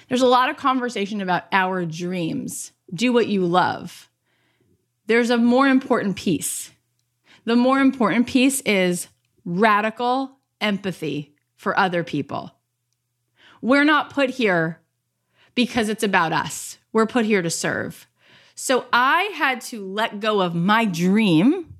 [0.07, 2.71] there's a lot of conversation about our dreams.
[2.93, 4.09] Do what you love.
[5.07, 6.71] There's a more important piece.
[7.45, 9.07] The more important piece is
[9.45, 12.53] radical empathy for other people.
[13.61, 14.81] We're not put here
[15.55, 16.77] because it's about us.
[16.91, 18.06] We're put here to serve.
[18.59, 21.75] So I had to let go of my dream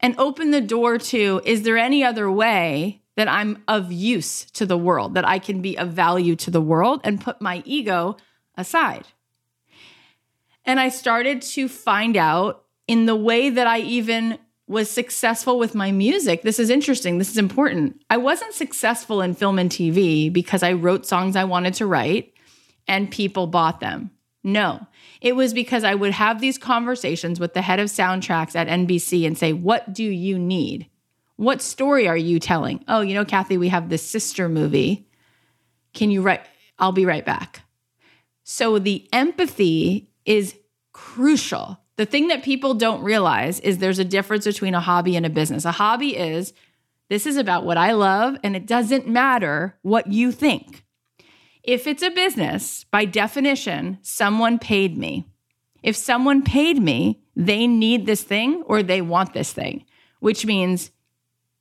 [0.00, 4.66] and open the door to is there any other way that I'm of use to
[4.66, 8.16] the world, that I can be of value to the world and put my ego
[8.56, 9.06] aside.
[10.64, 15.76] And I started to find out in the way that I even was successful with
[15.76, 16.42] my music.
[16.42, 17.18] This is interesting.
[17.18, 18.02] This is important.
[18.10, 22.34] I wasn't successful in film and TV because I wrote songs I wanted to write
[22.88, 24.10] and people bought them.
[24.42, 24.86] No,
[25.26, 29.26] it was because I would have these conversations with the head of soundtracks at NBC
[29.26, 30.88] and say, What do you need?
[31.34, 32.84] What story are you telling?
[32.86, 35.08] Oh, you know, Cathy, we have this sister movie.
[35.94, 36.46] Can you write?
[36.78, 37.62] I'll be right back.
[38.44, 40.54] So the empathy is
[40.92, 41.80] crucial.
[41.96, 45.30] The thing that people don't realize is there's a difference between a hobby and a
[45.30, 45.64] business.
[45.64, 46.52] A hobby is
[47.08, 50.85] this is about what I love, and it doesn't matter what you think.
[51.66, 55.26] If it's a business, by definition, someone paid me.
[55.82, 59.84] If someone paid me, they need this thing or they want this thing,
[60.20, 60.92] which means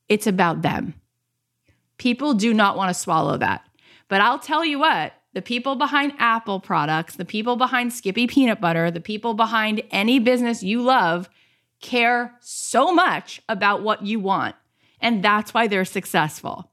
[0.08, 0.94] it's about them.
[1.98, 3.66] People do not want to swallow that.
[4.08, 8.62] But I'll tell you what, the people behind Apple products, the people behind Skippy peanut
[8.62, 11.30] butter, the people behind any business you love
[11.82, 14.56] care so much about what you want.
[15.02, 16.72] And that's why they're successful.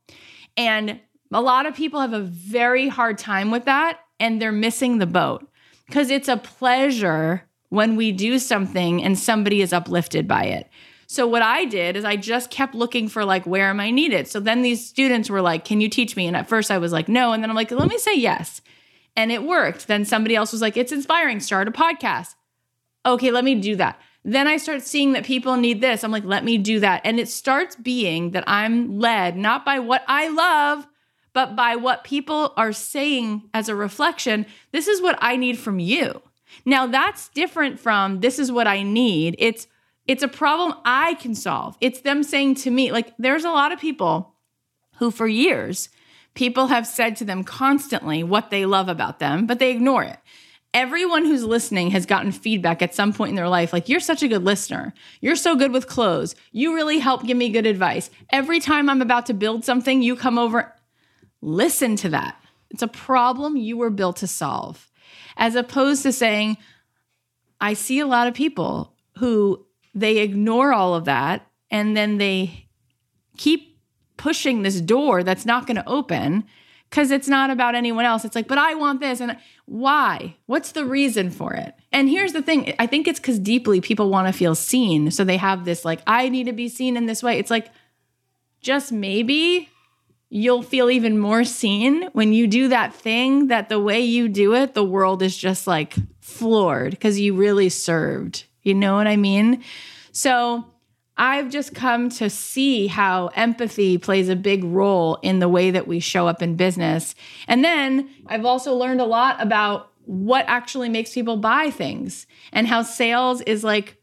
[0.56, 1.00] And
[1.32, 5.06] a lot of people have a very hard time with that and they're missing the
[5.06, 5.48] boat
[5.86, 10.68] because it's a pleasure when we do something and somebody is uplifted by it.
[11.06, 14.28] So what I did is I just kept looking for like where am I needed.
[14.28, 16.92] So then these students were like, "Can you teach me?" And at first I was
[16.92, 18.62] like, "No." And then I'm like, "Let me say yes."
[19.14, 19.88] And it worked.
[19.88, 21.40] Then somebody else was like, "It's inspiring.
[21.40, 22.34] Start a podcast."
[23.04, 24.00] Okay, let me do that.
[24.24, 26.02] Then I start seeing that people need this.
[26.02, 29.80] I'm like, "Let me do that." And it starts being that I'm led not by
[29.80, 30.86] what I love,
[31.32, 34.46] but by what people are saying as a reflection.
[34.72, 36.22] This is what I need from you.
[36.64, 39.36] Now that's different from this is what I need.
[39.38, 39.66] It's
[40.06, 41.76] it's a problem I can solve.
[41.80, 44.34] It's them saying to me, like, there's a lot of people
[44.96, 45.88] who, for years,
[46.34, 50.18] people have said to them constantly what they love about them, but they ignore it.
[50.74, 54.22] Everyone who's listening has gotten feedback at some point in their life like, you're such
[54.22, 54.92] a good listener.
[55.20, 56.34] You're so good with clothes.
[56.50, 58.10] You really help give me good advice.
[58.30, 60.74] Every time I'm about to build something, you come over.
[61.42, 62.42] Listen to that.
[62.70, 64.88] It's a problem you were built to solve.
[65.37, 66.57] as opposed to saying,
[67.61, 72.66] I see a lot of people who they ignore all of that and then they
[73.37, 73.78] keep
[74.16, 76.44] pushing this door that's not going to open
[76.90, 78.24] because it's not about anyone else.
[78.24, 79.20] It's like, but I want this.
[79.20, 80.37] And why?
[80.46, 81.74] What's the reason for it?
[81.90, 85.11] And here's the thing I think it's because deeply people want to feel seen.
[85.11, 87.38] So they have this, like, I need to be seen in this way.
[87.38, 87.68] It's like,
[88.61, 89.68] just maybe
[90.34, 94.54] you'll feel even more seen when you do that thing that the way you do
[94.54, 98.44] it, the world is just like floored because you really served.
[98.62, 99.62] You know what I mean?
[100.10, 100.64] So
[101.18, 105.86] I've just come to see how empathy plays a big role in the way that
[105.86, 107.14] we show up in business.
[107.46, 112.66] And then I've also learned a lot about what actually makes people buy things and
[112.66, 113.98] how sales is like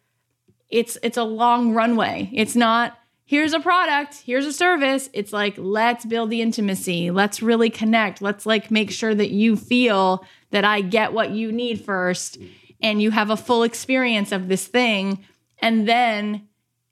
[0.69, 2.29] it's it's a long runway.
[2.31, 2.98] It's not
[3.29, 5.07] here's a product, here's a service.
[5.13, 7.11] It's like let's build the intimacy.
[7.11, 8.23] Let's really connect.
[8.23, 12.39] Let's like make sure that you feel that I get what you need first
[12.81, 15.23] and you have a full experience of this thing
[15.61, 16.47] and then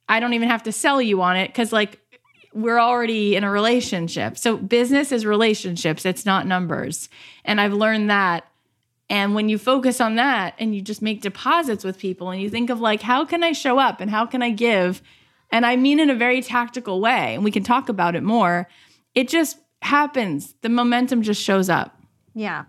[0.09, 1.99] I don't even have to sell you on it because, like,
[2.53, 4.37] we're already in a relationship.
[4.37, 7.09] So, business is relationships, it's not numbers.
[7.43, 8.45] And I've learned that.
[9.09, 12.49] And when you focus on that and you just make deposits with people and you
[12.49, 15.01] think of, like, how can I show up and how can I give?
[15.51, 18.67] And I mean in a very tactical way, and we can talk about it more.
[19.15, 20.53] It just happens.
[20.61, 21.99] The momentum just shows up.
[22.33, 22.65] Yeah.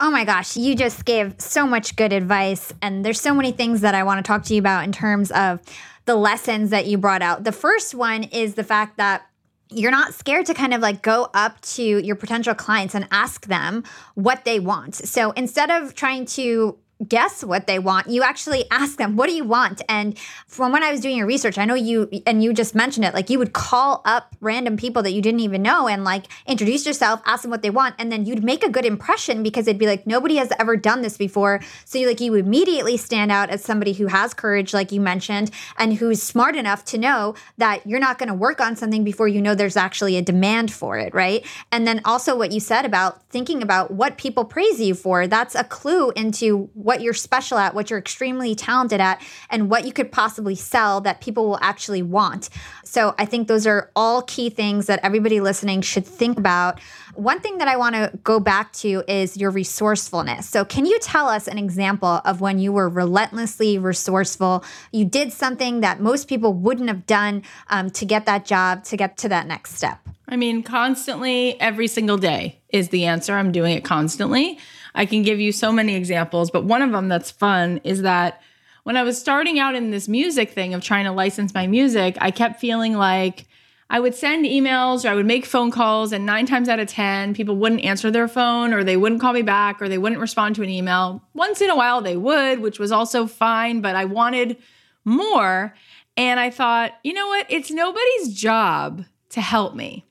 [0.00, 2.72] Oh my gosh, you just gave so much good advice.
[2.82, 5.30] And there's so many things that I want to talk to you about in terms
[5.30, 5.60] of
[6.04, 7.44] the lessons that you brought out.
[7.44, 9.26] The first one is the fact that
[9.70, 13.46] you're not scared to kind of like go up to your potential clients and ask
[13.46, 14.94] them what they want.
[14.94, 16.78] So instead of trying to
[17.08, 18.08] guess what they want.
[18.08, 19.82] You actually ask them, what do you want?
[19.88, 23.04] And from when I was doing your research, I know you, and you just mentioned
[23.04, 26.26] it, like you would call up random people that you didn't even know and like
[26.46, 27.94] introduce yourself, ask them what they want.
[27.98, 31.02] And then you'd make a good impression because it'd be like, nobody has ever done
[31.02, 31.60] this before.
[31.84, 35.50] So you like, you immediately stand out as somebody who has courage, like you mentioned,
[35.78, 39.28] and who's smart enough to know that you're not going to work on something before
[39.28, 41.12] you know there's actually a demand for it.
[41.12, 41.44] Right.
[41.72, 45.54] And then also what you said about thinking about what people praise you for, that's
[45.54, 49.92] a clue into what you're special at, what you're extremely talented at, and what you
[49.92, 52.50] could possibly sell that people will actually want.
[52.84, 56.80] So I think those are all key things that everybody listening should think about.
[57.14, 60.48] One thing that I want to go back to is your resourcefulness.
[60.48, 64.64] So, can you tell us an example of when you were relentlessly resourceful?
[64.92, 68.96] You did something that most people wouldn't have done um, to get that job, to
[68.96, 70.00] get to that next step.
[70.26, 73.34] I mean, constantly, every single day is the answer.
[73.34, 74.58] I'm doing it constantly.
[74.94, 78.40] I can give you so many examples, but one of them that's fun is that
[78.84, 82.16] when I was starting out in this music thing of trying to license my music,
[82.20, 83.46] I kept feeling like
[83.90, 86.88] I would send emails or I would make phone calls, and nine times out of
[86.88, 90.20] 10, people wouldn't answer their phone or they wouldn't call me back or they wouldn't
[90.20, 91.22] respond to an email.
[91.34, 94.56] Once in a while, they would, which was also fine, but I wanted
[95.04, 95.74] more.
[96.16, 97.46] And I thought, you know what?
[97.50, 100.04] It's nobody's job to help me.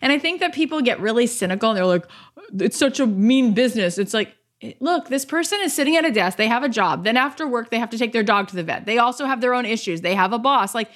[0.00, 2.06] And I think that people get really cynical and they're like,
[2.58, 3.98] it's such a mean business.
[3.98, 7.04] It's like, eh, look, this person is sitting at a desk, they have a job.
[7.04, 8.86] Then after work, they have to take their dog to the vet.
[8.86, 10.00] They also have their own issues.
[10.00, 10.74] They have a boss.
[10.74, 10.90] Like,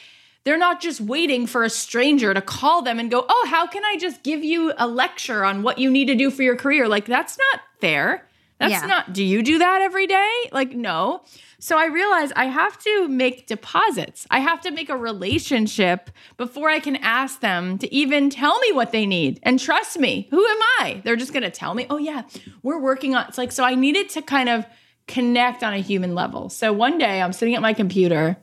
[0.45, 3.85] they're not just waiting for a stranger to call them and go, Oh, how can
[3.85, 6.89] I just give you a lecture on what you need to do for your career?
[6.89, 8.27] Like, that's not fair.
[8.59, 8.87] That's yeah.
[8.87, 10.33] not, do you do that every day?
[10.53, 11.23] Like, no.
[11.63, 14.27] So I realized I have to make deposits.
[14.31, 18.73] I have to make a relationship before I can ask them to even tell me
[18.73, 19.41] what they need.
[19.43, 21.03] And trust me, who am I?
[21.05, 22.23] They're just going to tell me, oh, yeah,
[22.63, 24.65] we're working on it's like, so I needed to kind of
[25.07, 26.49] connect on a human level.
[26.49, 28.39] So one day I'm sitting at my computer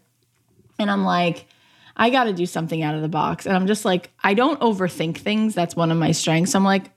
[0.78, 1.48] and I'm like,
[1.96, 3.48] I got to do something out of the box.
[3.48, 5.56] And I'm just like, I don't overthink things.
[5.56, 6.54] That's one of my strengths.
[6.54, 6.92] I'm like,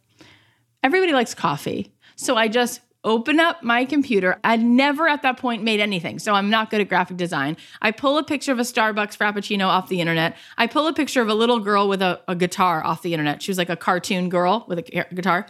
[0.83, 1.95] everybody likes coffee.
[2.17, 4.39] So I just open up my computer.
[4.45, 7.57] I'd never at that point made anything, so I'm not good at graphic design.
[7.81, 10.37] I pull a picture of a Starbucks Frappuccino off the internet.
[10.59, 13.43] I pull a picture of a little girl with a, a guitar off the internet.
[13.43, 15.47] She was like a cartoon girl with a guitar.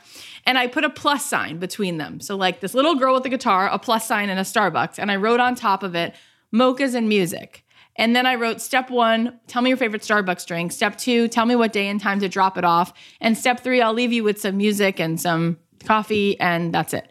[0.46, 2.20] And I put a plus sign between them.
[2.20, 4.98] So, like this little girl with a guitar, a plus sign, and a Starbucks.
[4.98, 6.14] And I wrote on top of it,
[6.54, 7.64] mochas and music.
[7.96, 10.72] And then I wrote step one, tell me your favorite Starbucks drink.
[10.72, 12.92] Step two, tell me what day and time to drop it off.
[13.20, 17.10] And step three, I'll leave you with some music and some coffee, and that's it.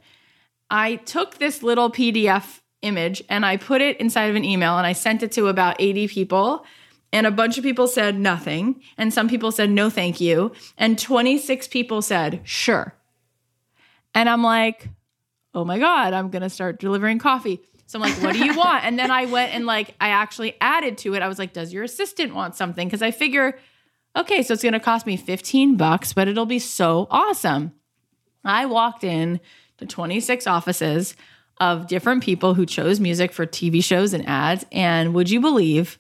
[0.70, 4.86] I took this little PDF image and I put it inside of an email and
[4.86, 6.66] I sent it to about 80 people.
[7.12, 8.82] And a bunch of people said nothing.
[8.98, 10.52] And some people said no, thank you.
[10.78, 12.94] And 26 people said sure.
[14.14, 14.90] And I'm like,
[15.54, 17.62] oh my God, I'm going to start delivering coffee.
[17.88, 18.86] So I'm like, what do you want?
[18.86, 21.24] And then I went and like, I actually added to it.
[21.24, 22.88] I was like, does your assistant want something?
[22.88, 23.58] Because I figure,
[24.16, 27.74] okay, so it's going to cost me 15 bucks, but it'll be so awesome.
[28.46, 29.40] I walked in
[29.80, 31.16] the 26 offices
[31.60, 34.66] of different people who chose music for TV shows and ads.
[34.72, 36.00] And would you believe,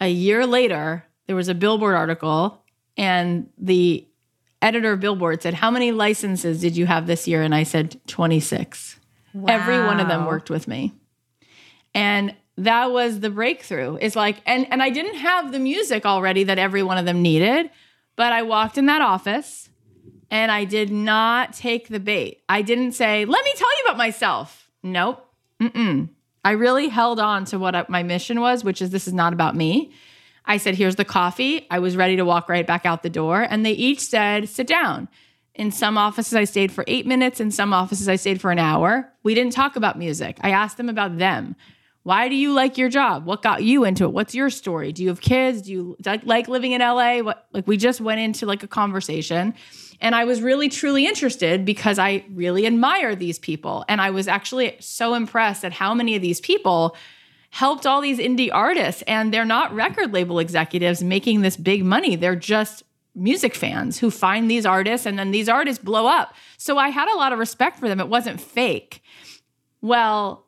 [0.00, 2.62] a year later, there was a Billboard article,
[2.96, 4.06] and the
[4.62, 7.42] editor of Billboard said, How many licenses did you have this year?
[7.42, 8.98] And I said, 26.
[9.34, 9.46] Wow.
[9.48, 10.94] Every one of them worked with me.
[11.94, 13.98] And that was the breakthrough.
[14.00, 17.22] It's like, and and I didn't have the music already that every one of them
[17.22, 17.70] needed,
[18.16, 19.67] but I walked in that office
[20.30, 22.42] and I did not take the bait.
[22.48, 25.24] I didn't say, "Let me tell you about myself." Nope.
[25.60, 26.08] Mm-mm.
[26.44, 29.56] I really held on to what my mission was, which is this is not about
[29.56, 29.90] me.
[30.44, 33.42] I said, "Here's the coffee." I was ready to walk right back out the door,
[33.42, 35.08] and they each said, "Sit down."
[35.54, 37.40] In some offices, I stayed for eight minutes.
[37.40, 39.12] In some offices, I stayed for an hour.
[39.24, 40.38] We didn't talk about music.
[40.40, 41.56] I asked them about them.
[42.04, 43.26] Why do you like your job?
[43.26, 44.12] What got you into it?
[44.12, 44.92] What's your story?
[44.92, 45.62] Do you have kids?
[45.62, 47.18] Do you like living in LA?
[47.18, 49.52] What like we just went into like a conversation
[50.00, 54.28] and I was really truly interested because I really admire these people and I was
[54.28, 56.96] actually so impressed at how many of these people
[57.50, 62.14] helped all these indie artists and they're not record label executives making this big money.
[62.14, 62.84] They're just
[63.14, 66.34] music fans who find these artists and then these artists blow up.
[66.56, 68.00] So I had a lot of respect for them.
[68.00, 69.02] It wasn't fake.
[69.80, 70.46] Well,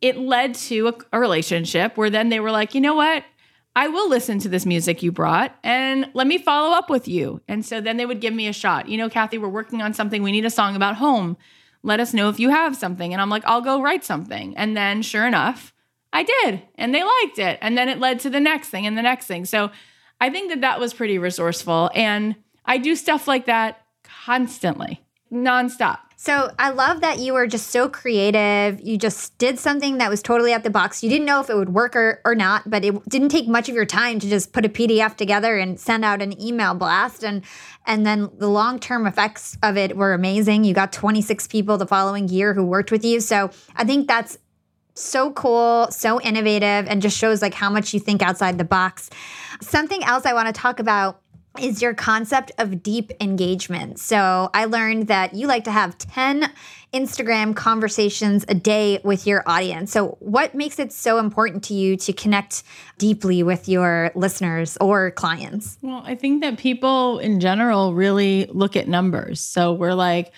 [0.00, 3.24] it led to a, a relationship where then they were like, you know what?
[3.76, 7.40] I will listen to this music you brought and let me follow up with you.
[7.46, 8.88] And so then they would give me a shot.
[8.88, 10.22] You know, Cathy, we're working on something.
[10.22, 11.36] We need a song about home.
[11.82, 13.12] Let us know if you have something.
[13.12, 14.56] And I'm like, I'll go write something.
[14.56, 15.72] And then sure enough,
[16.12, 16.62] I did.
[16.74, 17.58] And they liked it.
[17.62, 19.44] And then it led to the next thing and the next thing.
[19.44, 19.70] So
[20.20, 21.90] I think that that was pretty resourceful.
[21.94, 25.00] And I do stuff like that constantly,
[25.32, 25.98] nonstop.
[26.22, 28.78] So I love that you were just so creative.
[28.82, 31.02] You just did something that was totally out the box.
[31.02, 33.70] You didn't know if it would work or, or not, but it didn't take much
[33.70, 37.24] of your time to just put a PDF together and send out an email blast.
[37.24, 37.42] And
[37.86, 40.64] and then the long-term effects of it were amazing.
[40.64, 43.20] You got 26 people the following year who worked with you.
[43.20, 44.36] So I think that's
[44.92, 49.08] so cool, so innovative, and just shows like how much you think outside the box.
[49.62, 51.22] Something else I want to talk about
[51.60, 53.98] is your concept of deep engagement.
[53.98, 56.50] So I learned that you like to have 10
[56.92, 59.92] Instagram conversations a day with your audience.
[59.92, 62.64] So, what makes it so important to you to connect
[62.98, 65.78] deeply with your listeners or clients?
[65.82, 69.40] Well, I think that people in general really look at numbers.
[69.40, 70.32] So, we're like,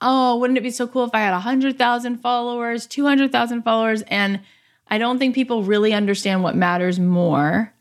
[0.00, 4.02] oh, wouldn't it be so cool if I had 100,000 followers, 200,000 followers?
[4.08, 4.40] And
[4.88, 7.72] I don't think people really understand what matters more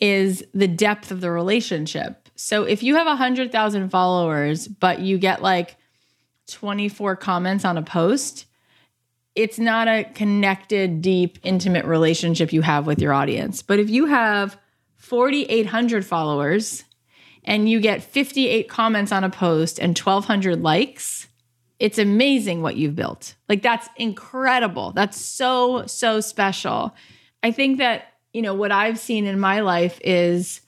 [0.00, 2.21] is the depth of the relationship.
[2.42, 5.76] So if you have 100,000 followers, but you get like
[6.48, 8.46] 24 comments on a post,
[9.36, 13.62] it's not a connected, deep, intimate relationship you have with your audience.
[13.62, 14.58] But if you have
[14.96, 16.82] 4,800 followers
[17.44, 21.28] and you get 58 comments on a post and 1,200 likes,
[21.78, 23.36] it's amazing what you've built.
[23.48, 24.90] Like, that's incredible.
[24.90, 26.92] That's so, so special.
[27.44, 30.62] I think that you know, what I've seen in my life is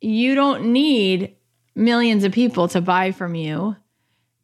[0.00, 1.36] you don't need
[1.74, 3.76] millions of people to buy from you.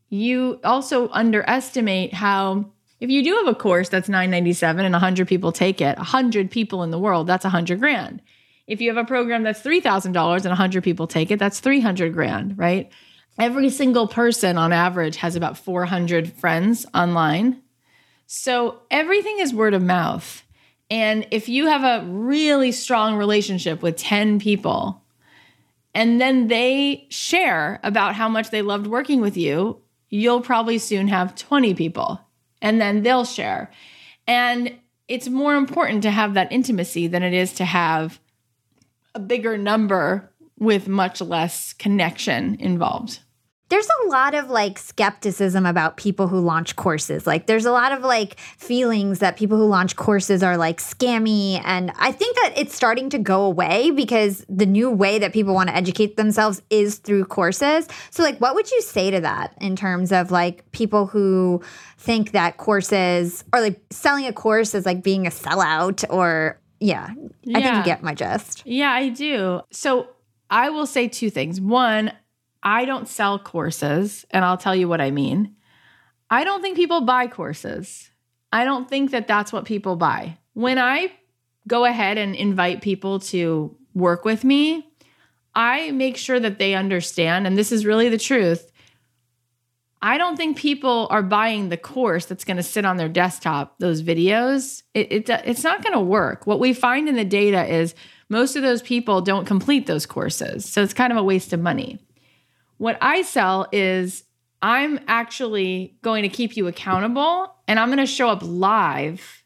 [0.09, 5.53] You also underestimate how if you do have a course that's 997 and 100 people
[5.53, 8.23] take it, 100 people in the world, that's 100 grand.
[8.67, 12.57] If you have a program that's $3,000 and 100 people take it, that's 300 grand,
[12.57, 12.91] right?
[13.39, 17.61] Every single person on average has about 400 friends online.
[18.27, 20.43] So everything is word of mouth.
[20.89, 25.04] And if you have a really strong relationship with 10 people,
[25.95, 29.81] and then they share about how much they loved working with you,
[30.11, 32.21] you'll probably soon have 20 people,
[32.61, 33.71] and then they'll share.
[34.27, 34.79] And
[35.09, 38.21] it's more important to have that intimacy than it is to have
[39.15, 43.21] a bigger number with much less connection involved
[43.71, 47.27] there's a lot of like skepticism about people who launch courses.
[47.27, 51.61] Like there's a lot of like feelings that people who launch courses are like scammy
[51.65, 55.55] and I think that it's starting to go away because the new way that people
[55.55, 57.89] want to educate themselves is through courses.
[58.11, 61.63] So like what would you say to that in terms of like people who
[61.97, 67.15] think that courses or like selling a course is like being a sellout or yeah,
[67.43, 67.59] yeah.
[67.59, 68.63] I think you get my gist.
[68.67, 69.63] Yeah, I do.
[69.71, 70.09] So
[70.51, 71.61] I will say two things.
[71.61, 72.13] One,
[72.65, 75.55] I don't sell courses, and I'll tell you what I mean.
[76.31, 78.11] I don't think people buy courses.
[78.53, 80.39] I don't think that that's what people buy.
[80.55, 81.13] When I
[81.69, 84.89] go ahead and invite people to work with me,
[85.55, 88.73] I make sure that they understand, and this is really the truth.
[90.01, 93.79] I don't think people are buying the course that's going to sit on their desktop,
[93.79, 94.83] those videos.
[94.93, 96.47] It, it it's not going to work.
[96.47, 97.95] What we find in the data is
[98.29, 100.67] most of those people don't complete those courses.
[100.67, 101.99] So it's kind of a waste of money.
[102.79, 104.25] What I sell is
[104.63, 109.43] I'm actually going to keep you accountable and I'm going to show up live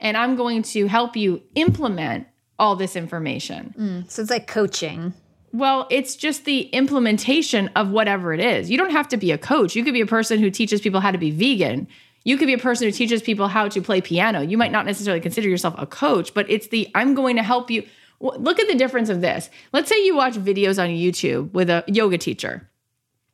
[0.00, 2.26] and I'm going to help you implement
[2.58, 3.74] all this information.
[3.78, 5.14] Mm, so it's like coaching.
[5.52, 8.70] Well, it's just the implementation of whatever it is.
[8.70, 9.74] You don't have to be a coach.
[9.74, 11.88] You could be a person who teaches people how to be vegan.
[12.24, 14.40] You could be a person who teaches people how to play piano.
[14.40, 17.70] You might not necessarily consider yourself a coach, but it's the I'm going to help
[17.70, 17.86] you.
[18.20, 19.50] Look at the difference of this.
[19.72, 22.68] Let's say you watch videos on YouTube with a yoga teacher,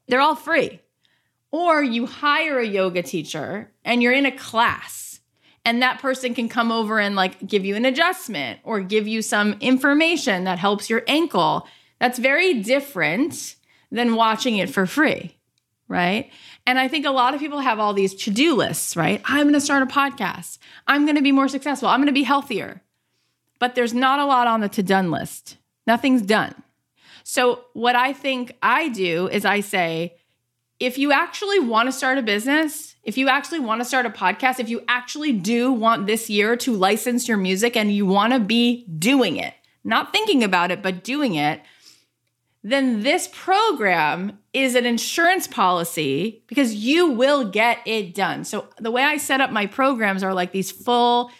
[0.08, 0.80] they're all free.
[1.50, 5.02] Or you hire a yoga teacher and you're in a class
[5.64, 9.22] and that person can come over and like give you an adjustment or give you
[9.22, 11.68] some information that helps your ankle.
[12.00, 13.56] That's very different
[13.90, 15.36] than watching it for free,
[15.88, 16.30] right?
[16.66, 19.20] And I think a lot of people have all these to do lists, right?
[19.24, 20.58] I'm going to start a podcast.
[20.86, 21.88] I'm going to be more successful.
[21.88, 22.82] I'm going to be healthier.
[23.62, 25.56] But there's not a lot on the to done list.
[25.86, 26.52] Nothing's done.
[27.22, 30.16] So, what I think I do is I say,
[30.80, 34.10] if you actually want to start a business, if you actually want to start a
[34.10, 38.32] podcast, if you actually do want this year to license your music and you want
[38.32, 39.54] to be doing it,
[39.84, 41.60] not thinking about it, but doing it,
[42.64, 48.42] then this program is an insurance policy because you will get it done.
[48.42, 51.30] So, the way I set up my programs are like these full,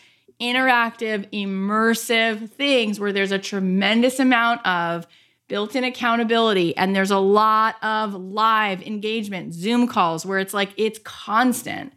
[0.43, 5.07] interactive, immersive things where there's a tremendous amount of
[5.49, 10.71] built in accountability, and there's a lot of live engagement, Zoom calls where it's like
[10.77, 11.93] it's constant.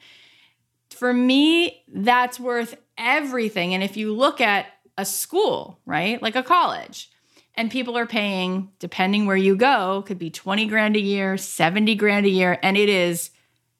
[0.89, 3.73] For me, that's worth everything.
[3.73, 4.67] And if you look at
[4.97, 7.09] a school, right, like a college,
[7.55, 11.95] and people are paying, depending where you go, could be 20 grand a year, 70
[11.95, 13.31] grand a year, and it is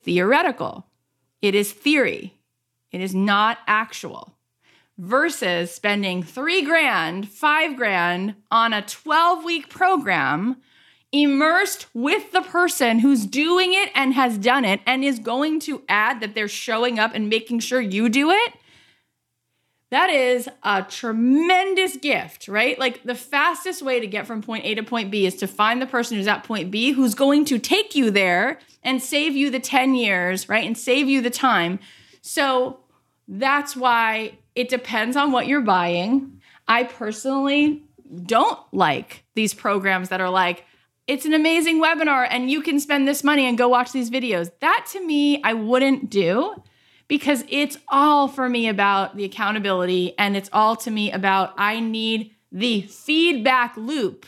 [0.02, 0.86] theoretical.
[1.42, 2.34] It is theory.
[2.92, 4.35] It is not actual
[4.98, 10.56] versus spending three grand, five grand on a 12 week program
[11.12, 15.82] immersed with the person who's doing it and has done it and is going to
[15.88, 18.52] add that they're showing up and making sure you do it.
[19.90, 22.76] That is a tremendous gift, right?
[22.76, 25.80] Like the fastest way to get from point A to point B is to find
[25.80, 29.48] the person who's at point B who's going to take you there and save you
[29.48, 30.66] the 10 years, right?
[30.66, 31.78] And save you the time.
[32.20, 32.80] So
[33.28, 36.40] that's why it depends on what you're buying.
[36.66, 37.84] I personally
[38.24, 40.64] don't like these programs that are like,
[41.06, 44.50] it's an amazing webinar and you can spend this money and go watch these videos.
[44.60, 46.60] That to me, I wouldn't do
[47.06, 51.78] because it's all for me about the accountability and it's all to me about I
[51.78, 54.26] need the feedback loop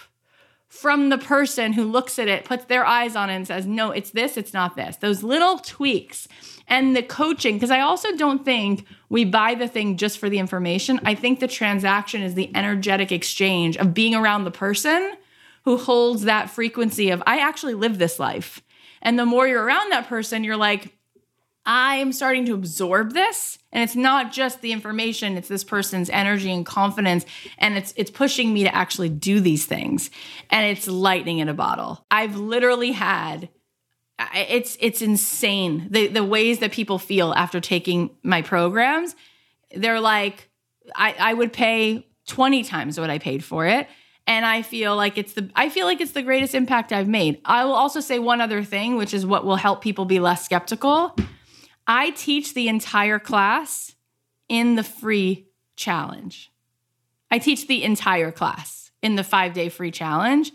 [0.69, 3.91] from the person who looks at it, puts their eyes on it, and says, no,
[3.91, 4.97] it's this, it's not this.
[4.97, 6.29] Those little tweaks
[6.67, 10.39] and the coaching, because I also don't think we buy the thing just for the
[10.39, 11.01] information.
[11.05, 15.15] I think the transaction is the energetic exchange of being around the person
[15.65, 18.63] who holds that frequency of, I actually live this life.
[19.01, 20.98] And the more you're around that person, you're like,
[21.71, 26.51] I'm starting to absorb this and it's not just the information it's this person's energy
[26.51, 27.27] and confidence
[27.59, 30.11] and it's it's pushing me to actually do these things
[30.49, 32.07] and it's lightning in a bottle.
[32.11, 33.51] I've literally had
[34.35, 39.15] it's it's insane the the ways that people feel after taking my programs.
[39.77, 40.49] They're like
[40.97, 43.87] I I would pay 20 times what I paid for it
[44.27, 47.43] and I feel like it's the I feel like it's the greatest impact I've made.
[47.45, 50.47] I will also say one other thing which is what will help people be less
[50.47, 51.15] skeptical
[51.89, 53.97] I teach the entire class
[54.49, 56.53] in the free challenge.
[57.31, 60.53] I teach the entire class in the five day free challenge.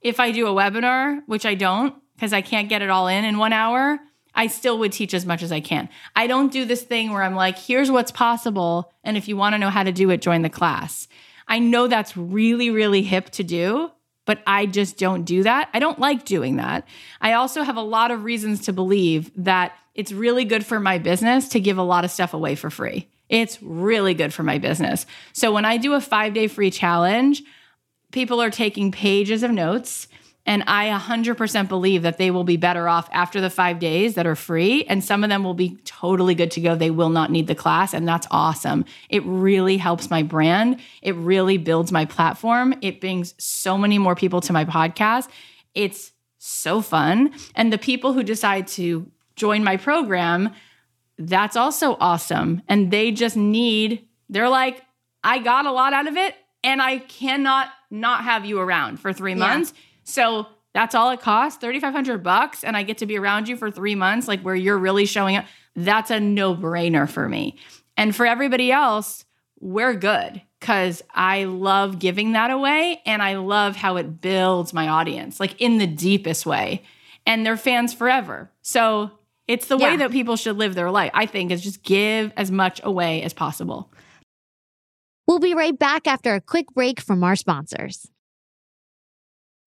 [0.00, 3.24] If I do a webinar, which I don't because I can't get it all in
[3.24, 3.98] in one hour,
[4.34, 5.88] I still would teach as much as I can.
[6.14, 8.92] I don't do this thing where I'm like, here's what's possible.
[9.02, 11.08] And if you want to know how to do it, join the class.
[11.48, 13.90] I know that's really, really hip to do,
[14.28, 15.70] but I just don't do that.
[15.72, 16.86] I don't like doing that.
[17.18, 20.98] I also have a lot of reasons to believe that it's really good for my
[20.98, 23.08] business to give a lot of stuff away for free.
[23.30, 25.06] It's really good for my business.
[25.32, 27.42] So when I do a five day free challenge,
[28.12, 30.08] people are taking pages of notes.
[30.48, 34.26] And I 100% believe that they will be better off after the five days that
[34.26, 34.82] are free.
[34.84, 36.74] And some of them will be totally good to go.
[36.74, 37.92] They will not need the class.
[37.92, 38.86] And that's awesome.
[39.10, 40.80] It really helps my brand.
[41.02, 42.74] It really builds my platform.
[42.80, 45.28] It brings so many more people to my podcast.
[45.74, 47.34] It's so fun.
[47.54, 50.54] And the people who decide to join my program,
[51.18, 52.62] that's also awesome.
[52.68, 54.82] And they just need, they're like,
[55.22, 59.12] I got a lot out of it and I cannot not have you around for
[59.12, 59.82] three yeah.
[60.08, 63.70] So that's all it costs 3500 bucks and i get to be around you for
[63.70, 65.44] three months like where you're really showing up
[65.74, 67.56] that's a no-brainer for me
[67.96, 69.24] and for everybody else
[69.60, 74.86] we're good because i love giving that away and i love how it builds my
[74.88, 76.82] audience like in the deepest way
[77.26, 78.50] and they're fans forever.
[78.62, 79.10] So
[79.46, 79.90] it's the Yeah.
[79.90, 83.22] way that people should live their life, I think, is just give as much away
[83.22, 83.90] as possible.
[85.26, 88.08] We'll be right back after a quick break from our sponsors.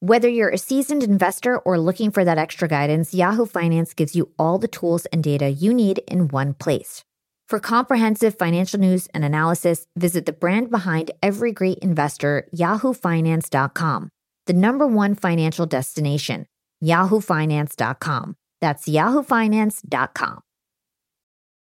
[0.00, 4.30] Whether you're a seasoned investor or looking for that extra guidance, Yahoo Finance gives you
[4.38, 7.04] all the tools and data you need in one place.
[7.48, 14.10] For comprehensive financial news and analysis, visit the brand behind every great investor, yahoofinance.com,
[14.46, 16.46] the number one financial destination,
[16.80, 18.36] yahoofinance.com.
[18.60, 20.40] That's yahoofinance.com.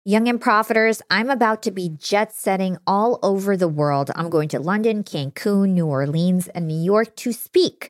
[0.05, 4.11] Young and profiters, I'm about to be jet setting all over the world.
[4.13, 7.89] I'm going to London, Cancun, New Orleans, and New York to speak.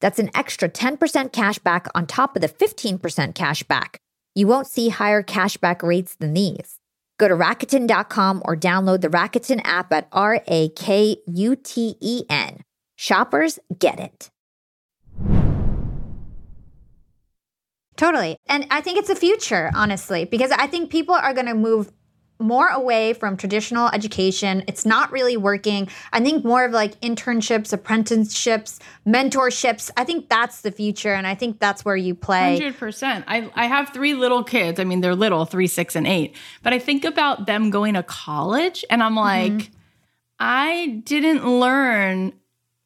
[0.00, 4.00] That's an extra 10% cash back on top of the 15% cash back.
[4.34, 6.78] You won't see higher cashback rates than these.
[7.18, 12.24] Go to Rakuten.com or download the Rakuten app at R A K U T E
[12.28, 12.62] N.
[12.96, 14.30] Shoppers get it.
[17.96, 18.36] Totally.
[18.46, 21.90] And I think it's the future, honestly, because I think people are going to move
[22.38, 24.62] more away from traditional education.
[24.68, 25.88] It's not really working.
[26.12, 29.90] I think more of like internships, apprenticeships, mentorships.
[29.96, 31.14] I think that's the future.
[31.14, 32.58] And I think that's where you play.
[32.58, 33.24] Hundred percent.
[33.26, 34.78] I I have three little kids.
[34.78, 36.36] I mean, they're little, three, six, and eight.
[36.62, 39.56] But I think about them going to college, and I'm mm-hmm.
[39.58, 39.70] like,
[40.38, 42.32] I didn't learn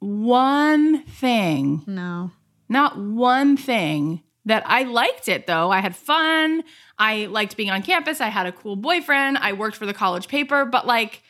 [0.01, 2.31] one thing, No.
[2.69, 4.23] not one thing.
[4.47, 5.71] That I liked it though.
[5.71, 6.63] I had fun.
[7.01, 8.21] I liked being on campus.
[8.21, 9.39] I had a cool boyfriend.
[9.39, 11.23] I worked for the college paper, but like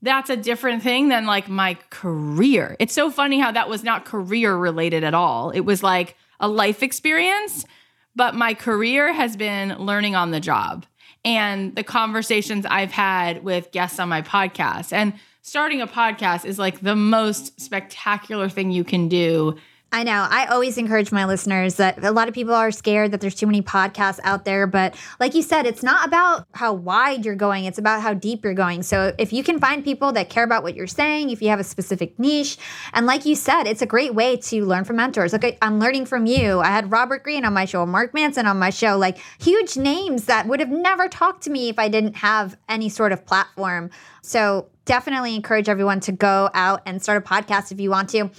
[0.00, 2.76] that's a different thing than like my career.
[2.78, 5.50] It's so funny how that was not career related at all.
[5.50, 7.66] It was like a life experience,
[8.14, 10.86] but my career has been learning on the job
[11.24, 14.92] and the conversations I've had with guests on my podcast.
[14.92, 19.56] And starting a podcast is like the most spectacular thing you can do.
[19.90, 20.26] I know.
[20.28, 23.46] I always encourage my listeners that a lot of people are scared that there's too
[23.46, 24.66] many podcasts out there.
[24.66, 28.44] But like you said, it's not about how wide you're going, it's about how deep
[28.44, 28.82] you're going.
[28.82, 31.58] So if you can find people that care about what you're saying, if you have
[31.58, 32.58] a specific niche,
[32.92, 35.32] and like you said, it's a great way to learn from mentors.
[35.32, 36.60] Okay, I'm learning from you.
[36.60, 40.26] I had Robert Greene on my show, Mark Manson on my show, like huge names
[40.26, 43.88] that would have never talked to me if I didn't have any sort of platform.
[44.20, 48.30] So definitely encourage everyone to go out and start a podcast if you want to.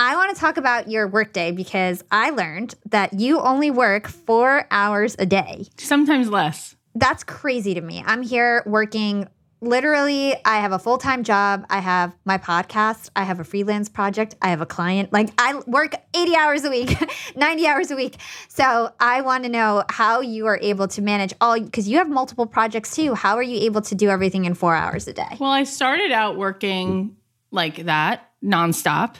[0.00, 4.64] I want to talk about your workday because I learned that you only work four
[4.70, 5.66] hours a day.
[5.76, 6.76] Sometimes less.
[6.94, 8.04] That's crazy to me.
[8.06, 9.28] I'm here working
[9.60, 14.36] literally I have a full-time job, I have my podcast, I have a freelance project,
[14.40, 15.12] I have a client.
[15.12, 16.96] Like I work 80 hours a week,
[17.36, 18.18] 90 hours a week.
[18.46, 22.08] So I want to know how you are able to manage all because you have
[22.08, 23.14] multiple projects too.
[23.14, 25.36] How are you able to do everything in 4 hours a day?
[25.40, 27.16] Well, I started out working
[27.50, 29.16] like that nonstop.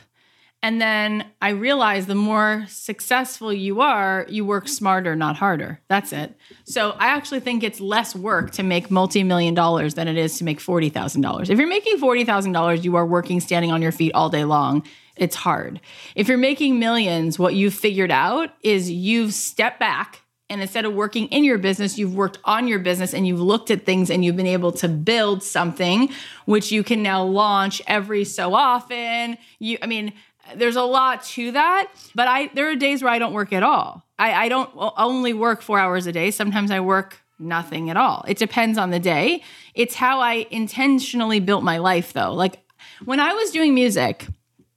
[0.60, 5.80] And then I realized the more successful you are, you work smarter, not harder.
[5.88, 6.34] That's it.
[6.64, 10.36] So I actually think it's less work to make multi million dollars than it is
[10.38, 11.48] to make $40,000.
[11.48, 14.82] If you're making $40,000, you are working standing on your feet all day long.
[15.16, 15.80] It's hard.
[16.16, 20.94] If you're making millions, what you've figured out is you've stepped back and instead of
[20.94, 24.24] working in your business, you've worked on your business and you've looked at things and
[24.24, 26.08] you've been able to build something
[26.46, 29.36] which you can now launch every so often.
[29.58, 30.14] You, I mean,
[30.56, 33.62] there's a lot to that, but I there are days where I don't work at
[33.62, 34.04] all.
[34.18, 36.30] I, I don't only work four hours a day.
[36.30, 38.24] Sometimes I work nothing at all.
[38.26, 39.42] It depends on the day.
[39.74, 42.34] It's how I intentionally built my life though.
[42.34, 42.64] Like
[43.04, 44.26] when I was doing music,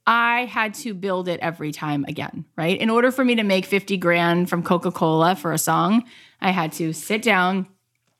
[0.06, 2.78] I had to build it every time again, right?
[2.78, 6.04] In order for me to make 50 grand from Coca Cola for a song,
[6.40, 7.68] I had to sit down,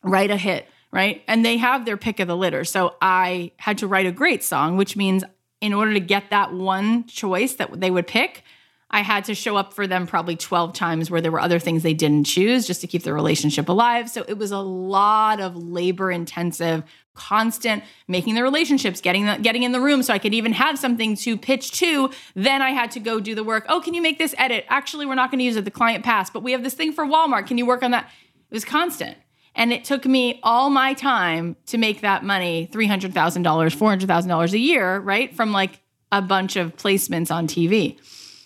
[0.03, 1.23] write a hit, right?
[1.27, 2.65] And they have their pick of the litter.
[2.65, 5.25] So I had to write a great song, which means
[5.63, 8.43] in order to get that one choice that they would pick,
[8.91, 11.83] I had to show up for them probably 12 times where there were other things
[11.83, 14.11] they didn't choose just to keep the relationship alive.
[14.11, 16.83] So it was a lot of labor intensive,
[17.15, 20.79] constant making the relationships, getting the, getting in the room so I could even have
[20.79, 22.11] something to pitch to.
[22.35, 23.65] Then I had to go do the work.
[23.69, 24.67] Oh, can you make this edit?
[24.69, 25.65] Actually, we're not going to use it.
[25.65, 27.47] The client passed, but we have this thing for Walmart.
[27.47, 28.11] Can you work on that?
[28.51, 29.17] It was constant.
[29.55, 34.99] And it took me all my time to make that money $300,000, $400,000 a year,
[35.01, 35.35] right?
[35.35, 35.81] From like
[36.11, 37.99] a bunch of placements on TV.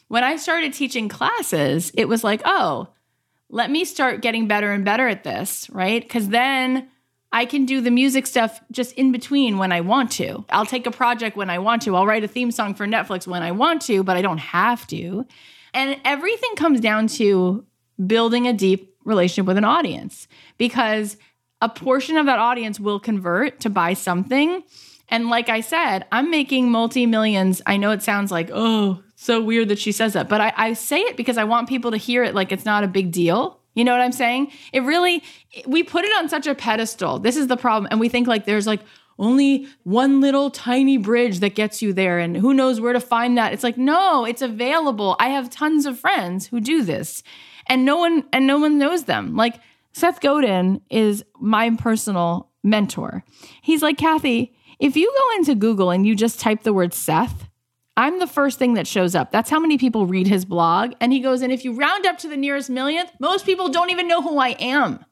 [0.09, 2.89] When I started teaching classes, it was like, oh,
[3.49, 6.03] let me start getting better and better at this, right?
[6.03, 6.89] Because then
[7.33, 10.45] I can do the music stuff just in between when I want to.
[10.51, 11.95] I'll take a project when I want to.
[11.95, 14.87] I'll write a theme song for Netflix when I want to, but I don't have
[14.89, 15.27] to.
[15.75, 17.65] And everything comes down to
[18.05, 20.27] building a deep relationship with an audience
[20.59, 21.17] because
[21.61, 24.63] a portion of that audience will convert to buy something.
[25.09, 27.63] And like I said, I'm making multi millions.
[27.67, 30.73] I know it sounds like, oh, so weird that she says that, but I, I,
[30.75, 33.61] say it because I want people to hear it like it's not a big deal.
[33.75, 34.53] You know what I'm saying?
[34.73, 35.23] It really,
[35.67, 37.19] we put it on such a pedestal.
[37.19, 37.89] This is the problem.
[37.91, 38.81] And we think like there's like
[39.19, 43.39] only one little tiny bridge that gets you there and who knows where to find
[43.39, 43.53] that.
[43.53, 45.17] It's like, no, it's available.
[45.19, 47.23] I have tons of friends who do this
[47.67, 49.35] and no one and no one knows them.
[49.35, 49.61] Like
[49.97, 53.25] Seth Godin is my personal mentor.
[53.63, 57.49] He's like, Cathy, if you go into Google and you just type the word Seth,
[57.97, 59.33] I'm the first thing that shows up.
[59.33, 60.93] That's how many people read his blog.
[61.01, 63.89] And he goes, and if you round up to the nearest millionth, most people don't
[63.89, 65.03] even know who I am.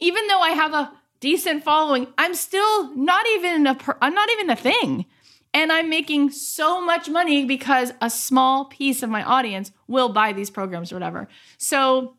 [0.00, 4.28] Even though I have a decent following, I'm still not even a per- I'm not
[4.32, 5.06] even a thing.
[5.54, 10.32] And I'm making so much money because a small piece of my audience will buy
[10.32, 11.28] these programs or whatever.
[11.56, 12.17] So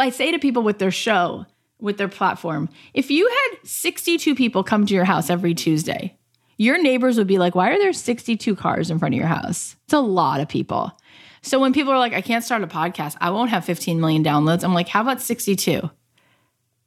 [0.00, 1.46] I say to people with their show,
[1.80, 6.16] with their platform, if you had 62 people come to your house every Tuesday,
[6.56, 9.76] your neighbors would be like, why are there 62 cars in front of your house?
[9.84, 10.92] It's a lot of people.
[11.42, 14.24] So when people are like, I can't start a podcast, I won't have 15 million
[14.24, 14.64] downloads.
[14.64, 15.90] I'm like, how about 62?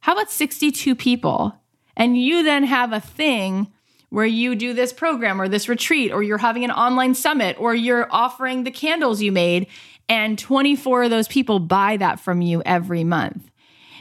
[0.00, 1.54] How about 62 people?
[1.96, 3.72] And you then have a thing
[4.10, 7.74] where you do this program or this retreat, or you're having an online summit, or
[7.74, 9.66] you're offering the candles you made,
[10.08, 13.50] and 24 of those people buy that from you every month.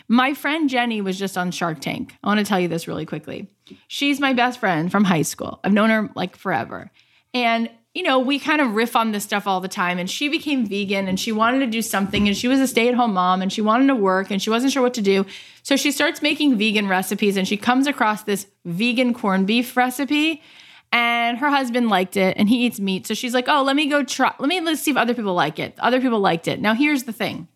[0.07, 2.15] My friend Jenny was just on Shark Tank.
[2.23, 3.47] I want to tell you this really quickly.
[3.87, 5.59] She's my best friend from high school.
[5.63, 6.91] I've known her like forever.
[7.33, 9.97] And you know, we kind of riff on this stuff all the time.
[9.97, 12.27] And she became vegan and she wanted to do something.
[12.27, 14.51] And she was a stay at home mom and she wanted to work and she
[14.51, 15.25] wasn't sure what to do.
[15.63, 20.43] So she starts making vegan recipes and she comes across this vegan corned beef recipe.
[20.91, 23.05] And her husband liked it and he eats meat.
[23.07, 25.33] So she's like, oh, let me go try, let me let's see if other people
[25.33, 25.75] like it.
[25.79, 26.61] Other people liked it.
[26.61, 27.47] Now, here's the thing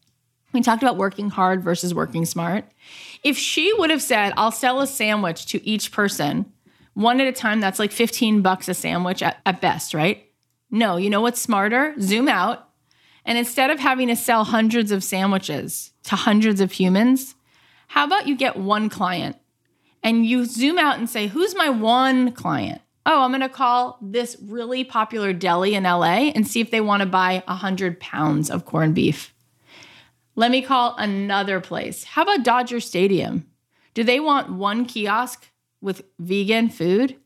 [0.54, 2.66] we talked about working hard versus working smart.
[3.24, 6.52] If she would have said, I'll sell a sandwich to each person,
[6.94, 10.26] one at a time, that's like 15 bucks a sandwich at, at best, right?
[10.70, 11.96] No, you know what's smarter?
[12.00, 12.68] Zoom out.
[13.24, 17.36] And instead of having to sell hundreds of sandwiches to hundreds of humans,
[17.88, 19.38] how about you get one client
[20.04, 22.82] and you zoom out and say, Who's my one client?
[23.06, 26.82] Oh, I'm going to call this really popular deli in LA and see if they
[26.82, 29.34] want to buy 100 pounds of corned beef.
[30.36, 32.04] Let me call another place.
[32.04, 33.48] How about Dodger Stadium?
[33.94, 35.50] Do they want one kiosk
[35.82, 37.18] with vegan food?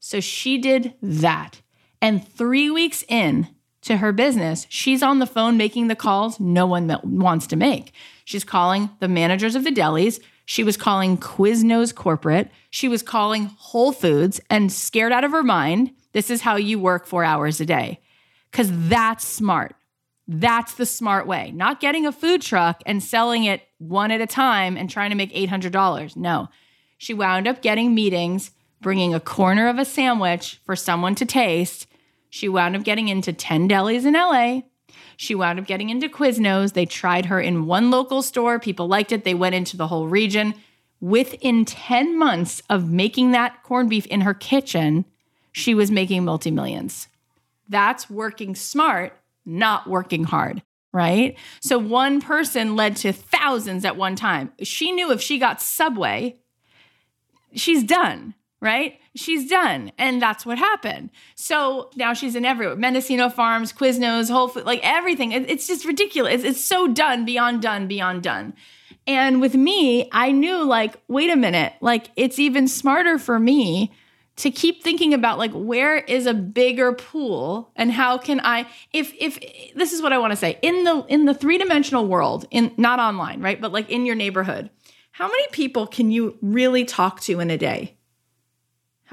[0.00, 1.62] So she did that.
[2.02, 3.48] And three weeks in
[3.82, 7.92] to her business, she's on the phone making the calls no one wants to make.
[8.24, 10.20] She's calling the managers of the delis.
[10.44, 12.50] She was calling Quiznos corporate.
[12.70, 15.92] She was calling Whole Foods and scared out of her mind.
[16.12, 18.00] This is how you work four hours a day.
[18.50, 19.74] Because that's smart.
[20.26, 21.50] That's the smart way.
[21.50, 25.16] Not getting a food truck and selling it one at a time and trying to
[25.16, 26.16] make $800.
[26.16, 26.48] No.
[26.96, 31.86] She wound up getting meetings, bringing a corner of a sandwich for someone to taste.
[32.30, 34.62] She wound up getting into 10 delis in LA.
[35.16, 36.72] She wound up getting into Quiznos.
[36.72, 38.58] They tried her in one local store.
[38.58, 39.24] People liked it.
[39.24, 40.54] They went into the whole region.
[41.00, 45.04] Within 10 months of making that corned beef in her kitchen,
[45.52, 47.08] she was making multi millions.
[47.68, 50.62] That's working smart not working hard,
[50.92, 51.36] right?
[51.60, 54.52] So one person led to thousands at one time.
[54.62, 56.36] She knew if she got Subway,
[57.54, 58.34] she's done,
[58.64, 58.98] right?
[59.14, 59.92] She's done.
[59.98, 61.10] And that's what happened.
[61.34, 65.32] So now she's in everywhere Mendocino Farms, Quiznos, Whole Food, like everything.
[65.32, 66.42] it's just ridiculous.
[66.42, 68.54] It's so done, beyond done, beyond done.
[69.06, 73.92] And with me, I knew like, wait a minute, like it's even smarter for me
[74.36, 79.12] to keep thinking about like where is a bigger pool and how can i if
[79.20, 79.38] if
[79.76, 82.98] this is what i want to say in the in the three-dimensional world in not
[82.98, 84.70] online right but like in your neighborhood
[85.12, 87.93] how many people can you really talk to in a day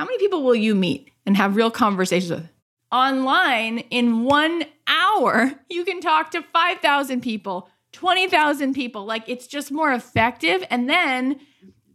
[0.01, 2.49] how many people will you meet and have real conversations with
[2.91, 9.71] online in 1 hour you can talk to 5000 people 20000 people like it's just
[9.71, 11.39] more effective and then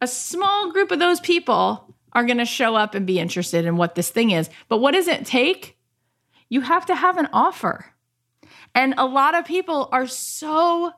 [0.01, 3.77] a small group of those people are going to show up and be interested in
[3.77, 4.49] what this thing is.
[4.69, 5.77] But what does it take?
[6.49, 7.87] You have to have an offer.
[8.73, 10.93] And a lot of people are so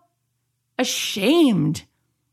[0.79, 1.85] ashamed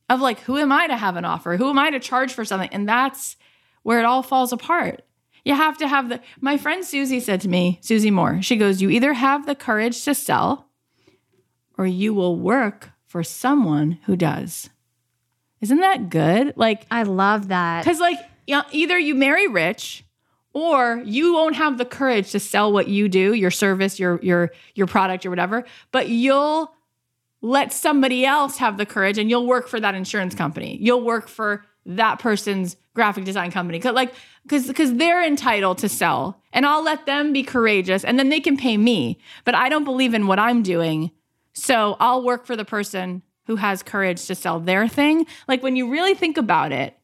[0.10, 1.56] of like, who am I to have an offer?
[1.56, 2.70] Who am I to charge for something?
[2.72, 3.38] And that's
[3.86, 5.04] where it all falls apart.
[5.44, 6.20] You have to have the.
[6.42, 10.04] My friend Susie said to me, Susie Moore, she goes, You either have the courage
[10.06, 10.68] to sell
[11.78, 14.72] or you will work for someone who does.
[15.62, 16.54] Isn't that good?
[16.56, 17.84] Like, I love that.
[17.84, 18.18] Because, like,
[18.48, 20.04] either you marry rich
[20.52, 24.52] or you won't have the courage to sell what you do, your service, your your
[24.74, 26.74] your product, or whatever, but you'll
[27.44, 30.80] let somebody else have the courage and you'll work for that insurance company.
[30.82, 33.80] You'll work for that person's graphic design company.
[33.80, 34.14] Cause like
[34.48, 38.40] cuz cuz they're entitled to sell and I'll let them be courageous and then they
[38.40, 39.20] can pay me.
[39.44, 41.12] But I don't believe in what I'm doing.
[41.54, 45.26] So I'll work for the person who has courage to sell their thing.
[45.48, 46.98] Like when you really think about it,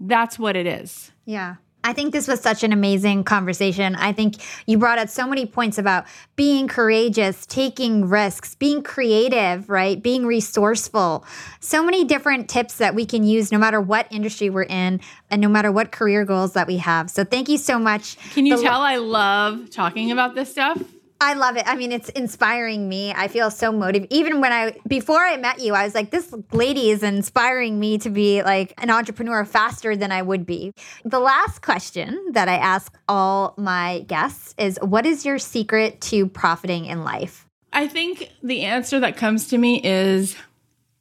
[0.00, 1.12] that's what it is.
[1.24, 1.56] Yeah.
[1.84, 3.94] I think this was such an amazing conversation.
[3.94, 9.68] I think you brought up so many points about being courageous, taking risks, being creative,
[9.68, 10.02] right?
[10.02, 11.26] Being resourceful.
[11.60, 15.42] So many different tips that we can use no matter what industry we're in and
[15.42, 17.10] no matter what career goals that we have.
[17.10, 18.16] So thank you so much.
[18.32, 20.82] Can you the tell I love talking about this stuff?
[21.24, 21.64] I love it.
[21.66, 23.12] I mean, it's inspiring me.
[23.14, 24.12] I feel so motivated.
[24.12, 27.96] Even when I, before I met you, I was like, this lady is inspiring me
[27.98, 30.74] to be like an entrepreneur faster than I would be.
[31.02, 36.26] The last question that I ask all my guests is what is your secret to
[36.26, 37.46] profiting in life?
[37.72, 40.36] I think the answer that comes to me is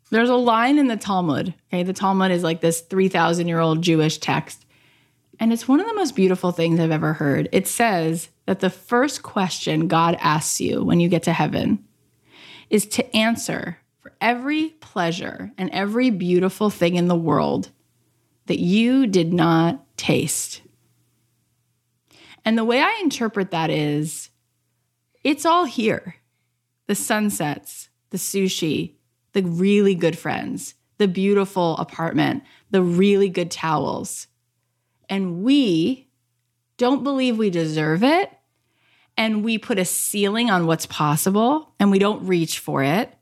[0.09, 1.53] there's a line in the Talmud.
[1.67, 1.83] Okay.
[1.83, 4.65] The Talmud is like this 3,000 year old Jewish text.
[5.37, 7.49] And it's one of the most beautiful things I've ever heard.
[7.51, 11.83] It says, that the first question God asks you when you get to heaven
[12.69, 17.69] is to answer for every pleasure and every beautiful thing in the world
[18.47, 20.61] that you did not taste.
[22.45, 24.29] And the way I interpret that is
[25.23, 26.15] it's all here
[26.87, 28.95] the sunsets, the sushi,
[29.31, 34.27] the really good friends, the beautiful apartment, the really good towels.
[35.07, 36.07] And we
[36.83, 38.29] don't believe we deserve it
[39.15, 43.13] and we put a ceiling on what's possible and we don't reach for it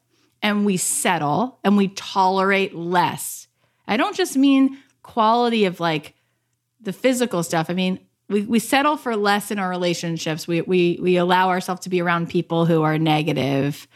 [0.41, 3.47] and we settle and we tolerate less.
[3.87, 6.15] I don't just mean quality of like
[6.79, 7.69] the physical stuff.
[7.69, 7.99] I mean,
[8.29, 10.47] we, we settle for less in our relationships.
[10.47, 13.87] We, we, we allow ourselves to be around people who are negative,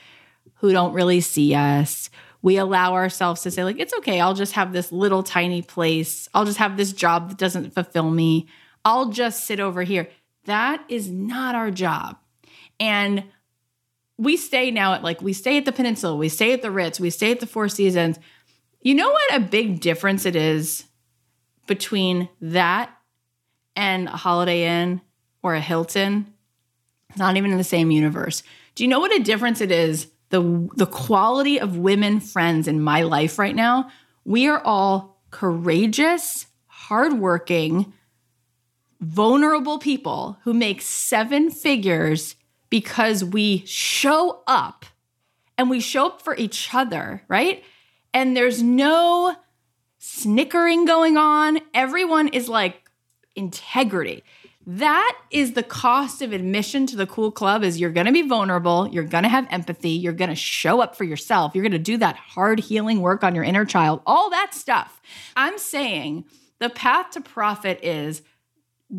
[0.55, 2.11] who don't really see us.
[2.43, 4.19] We allow ourselves to say, like, it's okay.
[4.19, 6.29] I'll just have this little tiny place.
[6.35, 8.47] I'll just have this job that doesn't fulfill me.
[8.85, 10.07] I'll just sit over here.
[10.45, 12.17] That is not our job.
[12.79, 13.23] And
[14.17, 16.99] we stay now at like, we stay at the Peninsula, we stay at the Ritz,
[16.99, 18.17] we stay at the Four Seasons.
[18.81, 20.85] You know what a big difference it is
[21.67, 22.95] between that
[23.75, 25.01] and a Holiday Inn
[25.41, 26.31] or a Hilton?
[27.09, 28.43] It's Not even in the same universe.
[28.75, 30.11] Do you know what a difference it is?
[30.29, 33.89] The, the quality of women friends in my life right now,
[34.23, 37.93] we are all courageous, hardworking,
[39.05, 42.35] vulnerable people who make seven figures
[42.69, 44.85] because we show up
[45.57, 47.63] and we show up for each other, right?
[48.13, 49.35] And there's no
[49.99, 51.59] snickering going on.
[51.73, 52.89] Everyone is like
[53.35, 54.23] integrity.
[54.67, 58.23] That is the cost of admission to the cool club is you're going to be
[58.23, 61.71] vulnerable, you're going to have empathy, you're going to show up for yourself, you're going
[61.71, 64.99] to do that hard healing work on your inner child, all that stuff.
[65.35, 66.25] I'm saying
[66.57, 68.23] the path to profit is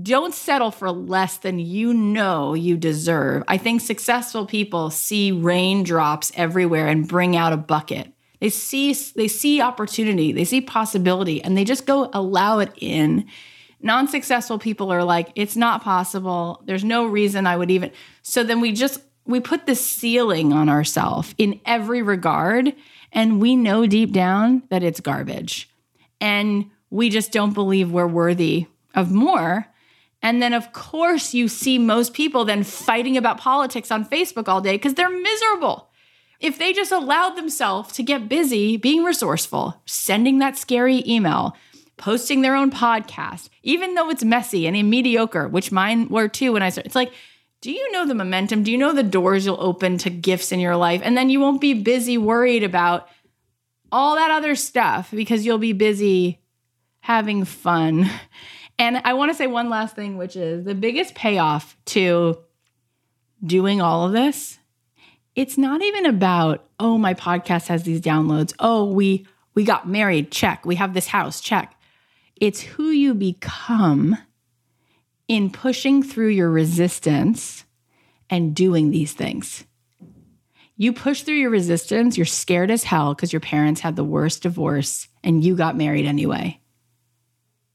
[0.02, 3.44] don't settle for less than you know you deserve.
[3.46, 8.12] I think successful people see raindrops everywhere and bring out a bucket.
[8.40, 13.26] They see they see opportunity, they see possibility and they just go allow it in.
[13.80, 16.62] Non-successful people are like it's not possible.
[16.66, 20.68] There's no reason I would even So then we just we put this ceiling on
[20.68, 22.74] ourselves in every regard
[23.12, 25.70] and we know deep down that it's garbage.
[26.20, 29.66] And we just don't believe we're worthy of more.
[30.22, 34.60] And then, of course, you see most people then fighting about politics on Facebook all
[34.60, 35.90] day because they're miserable.
[36.40, 41.56] If they just allowed themselves to get busy being resourceful, sending that scary email,
[41.96, 46.62] posting their own podcast, even though it's messy and mediocre, which mine were too when
[46.62, 47.12] I started, it's like,
[47.62, 48.62] do you know the momentum?
[48.62, 51.00] Do you know the doors you'll open to gifts in your life?
[51.02, 53.08] And then you won't be busy worried about
[53.90, 56.38] all that other stuff because you'll be busy
[57.00, 58.10] having fun.
[58.78, 62.38] And I want to say one last thing, which is the biggest payoff to
[63.44, 64.58] doing all of this.
[65.34, 68.54] It's not even about, oh, my podcast has these downloads.
[68.58, 70.66] Oh, we we got married, check.
[70.66, 71.74] We have this house, check.
[72.38, 74.18] It's who you become
[75.28, 77.64] in pushing through your resistance
[78.28, 79.64] and doing these things.
[80.76, 84.42] You push through your resistance, you're scared as hell because your parents had the worst
[84.42, 86.60] divorce and you got married anyway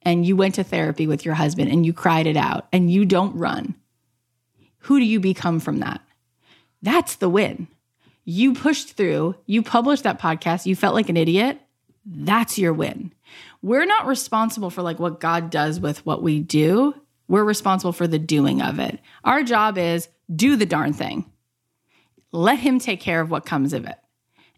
[0.04, 3.06] and you went to therapy with your husband and you cried it out and you
[3.06, 3.76] don't run,
[4.80, 6.02] who do you become from that?
[6.82, 7.68] That's the win.
[8.26, 11.60] You pushed through, you published that podcast, you felt like an idiot.
[12.06, 13.14] That's your win.
[13.62, 16.96] We're not responsible for like what God does with what we do.
[17.28, 19.00] We're responsible for the doing of it.
[19.24, 21.32] Our job is do the darn thing.
[22.32, 23.98] Let him take care of what comes of it.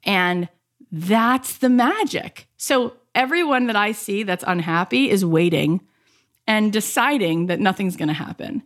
[0.04, 0.48] And
[0.92, 2.48] that's the magic.
[2.58, 5.82] So everyone that I see that's unhappy is waiting
[6.48, 8.64] and deciding that nothing's going to happen.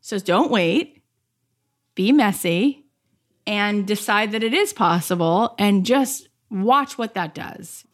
[0.00, 1.02] So don't wait,
[1.94, 2.86] be messy,
[3.46, 7.84] and decide that it is possible and just watch what that does.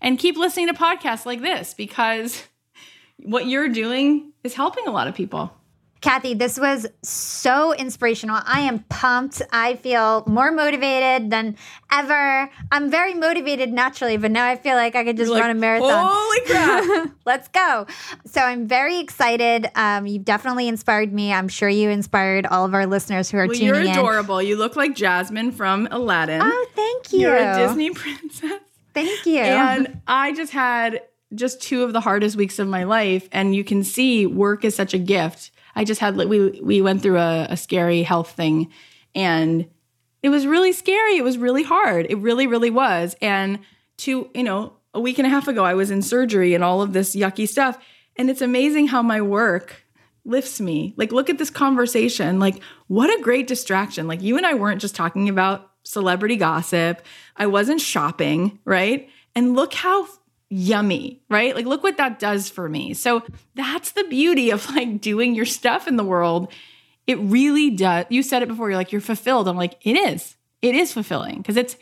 [0.00, 2.44] And keep listening to podcasts like this because
[3.18, 5.52] what you're doing is helping a lot of people.
[6.00, 8.40] Cathy, this was so inspirational.
[8.44, 9.42] I am pumped.
[9.50, 11.56] I feel more motivated than
[11.90, 12.50] ever.
[12.70, 15.56] I'm very motivated naturally, but now I feel like I could just You're run like,
[15.56, 16.12] a marathon.
[16.12, 17.10] Holy crap.
[17.24, 17.86] Let's go.
[18.26, 19.68] So I'm very excited.
[19.74, 21.32] Um, you've definitely inspired me.
[21.32, 23.74] I'm sure you inspired all of our listeners who are well, tuning in.
[23.74, 23.90] you're in.
[23.90, 24.42] adorable.
[24.42, 26.40] You look like Jasmine from Aladdin.
[26.42, 27.20] Oh, thank you.
[27.20, 28.60] You're a Disney princess.
[28.92, 29.40] Thank you.
[29.40, 31.02] And I just had
[31.34, 33.28] just two of the hardest weeks of my life.
[33.32, 35.50] And you can see work is such a gift.
[35.76, 38.72] I just had we we went through a, a scary health thing,
[39.14, 39.68] and
[40.22, 41.16] it was really scary.
[41.16, 42.06] It was really hard.
[42.10, 43.14] It really, really was.
[43.22, 43.60] And
[43.98, 46.82] to you know, a week and a half ago, I was in surgery and all
[46.82, 47.78] of this yucky stuff.
[48.16, 49.84] And it's amazing how my work
[50.24, 50.94] lifts me.
[50.96, 52.38] Like, look at this conversation.
[52.40, 54.08] Like, what a great distraction.
[54.08, 57.02] Like, you and I weren't just talking about celebrity gossip.
[57.36, 59.08] I wasn't shopping, right?
[59.34, 60.08] And look how
[60.48, 61.54] yummy, right?
[61.54, 62.94] Like, look what that does for me.
[62.94, 63.22] So,
[63.54, 66.52] that's the beauty of like doing your stuff in the world.
[67.06, 68.06] It really does.
[68.08, 69.46] You said it before, you're like, you're fulfilled.
[69.48, 70.36] I'm like, it is.
[70.62, 71.76] It is fulfilling because it's,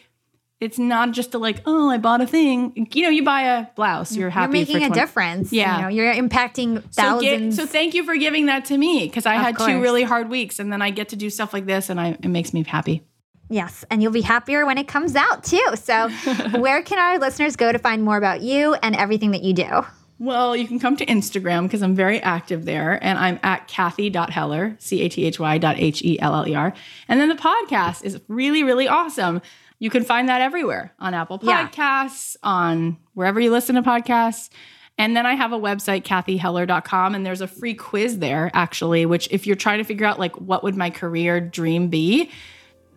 [0.60, 2.88] it's not just a like, oh, I bought a thing.
[2.92, 4.58] You know, you buy a blouse, you're happy.
[4.58, 5.52] You're making for a difference.
[5.52, 5.76] Yeah.
[5.76, 7.56] You know, you're impacting So, thousands.
[7.56, 9.70] get, so thank you for giving that to me because I Of had course.
[9.70, 12.10] two really hard weeks, and then I get to do stuff like this, and I,
[12.22, 13.02] it makes me happy.
[13.50, 15.64] Yes, and you'll be happier when it comes out too.
[15.74, 16.08] So,
[16.58, 19.84] where can our listeners go to find more about you and everything that you do?
[20.18, 24.76] Well, you can come to Instagram because I'm very active there, and I'm at Cathy.Heller,
[24.78, 26.72] C A T H Y dot H E L L E R.
[27.08, 29.42] And then the podcast is really, really awesome.
[29.80, 31.68] You can find that everywhere on Apple Yeah.
[31.68, 34.48] Podcasts, on wherever you listen to podcasts.
[34.96, 39.26] And then I have a website, cathyheller.com, and there's a free quiz there, actually, which
[39.32, 42.30] if you're trying to figure out like what would my career dream be,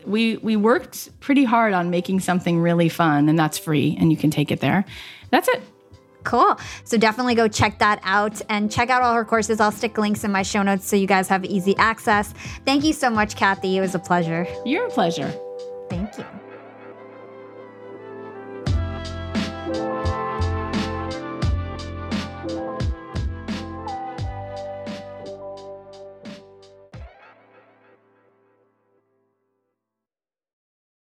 [0.08, 4.18] we we worked pretty hard on making something really fun, and that's free, and you
[4.18, 4.86] can take it there.
[5.30, 5.62] That's it.
[6.24, 6.60] Cool.
[6.84, 9.62] So definitely go check that out and check out all her courses.
[9.62, 12.34] I'll stick links in my show notes so you guys have easy access.
[12.66, 13.78] Thank you so much, Cathy.
[13.78, 14.46] It was a pleasure.
[14.66, 15.34] You're a pleasure.
[15.90, 16.26] Thank you.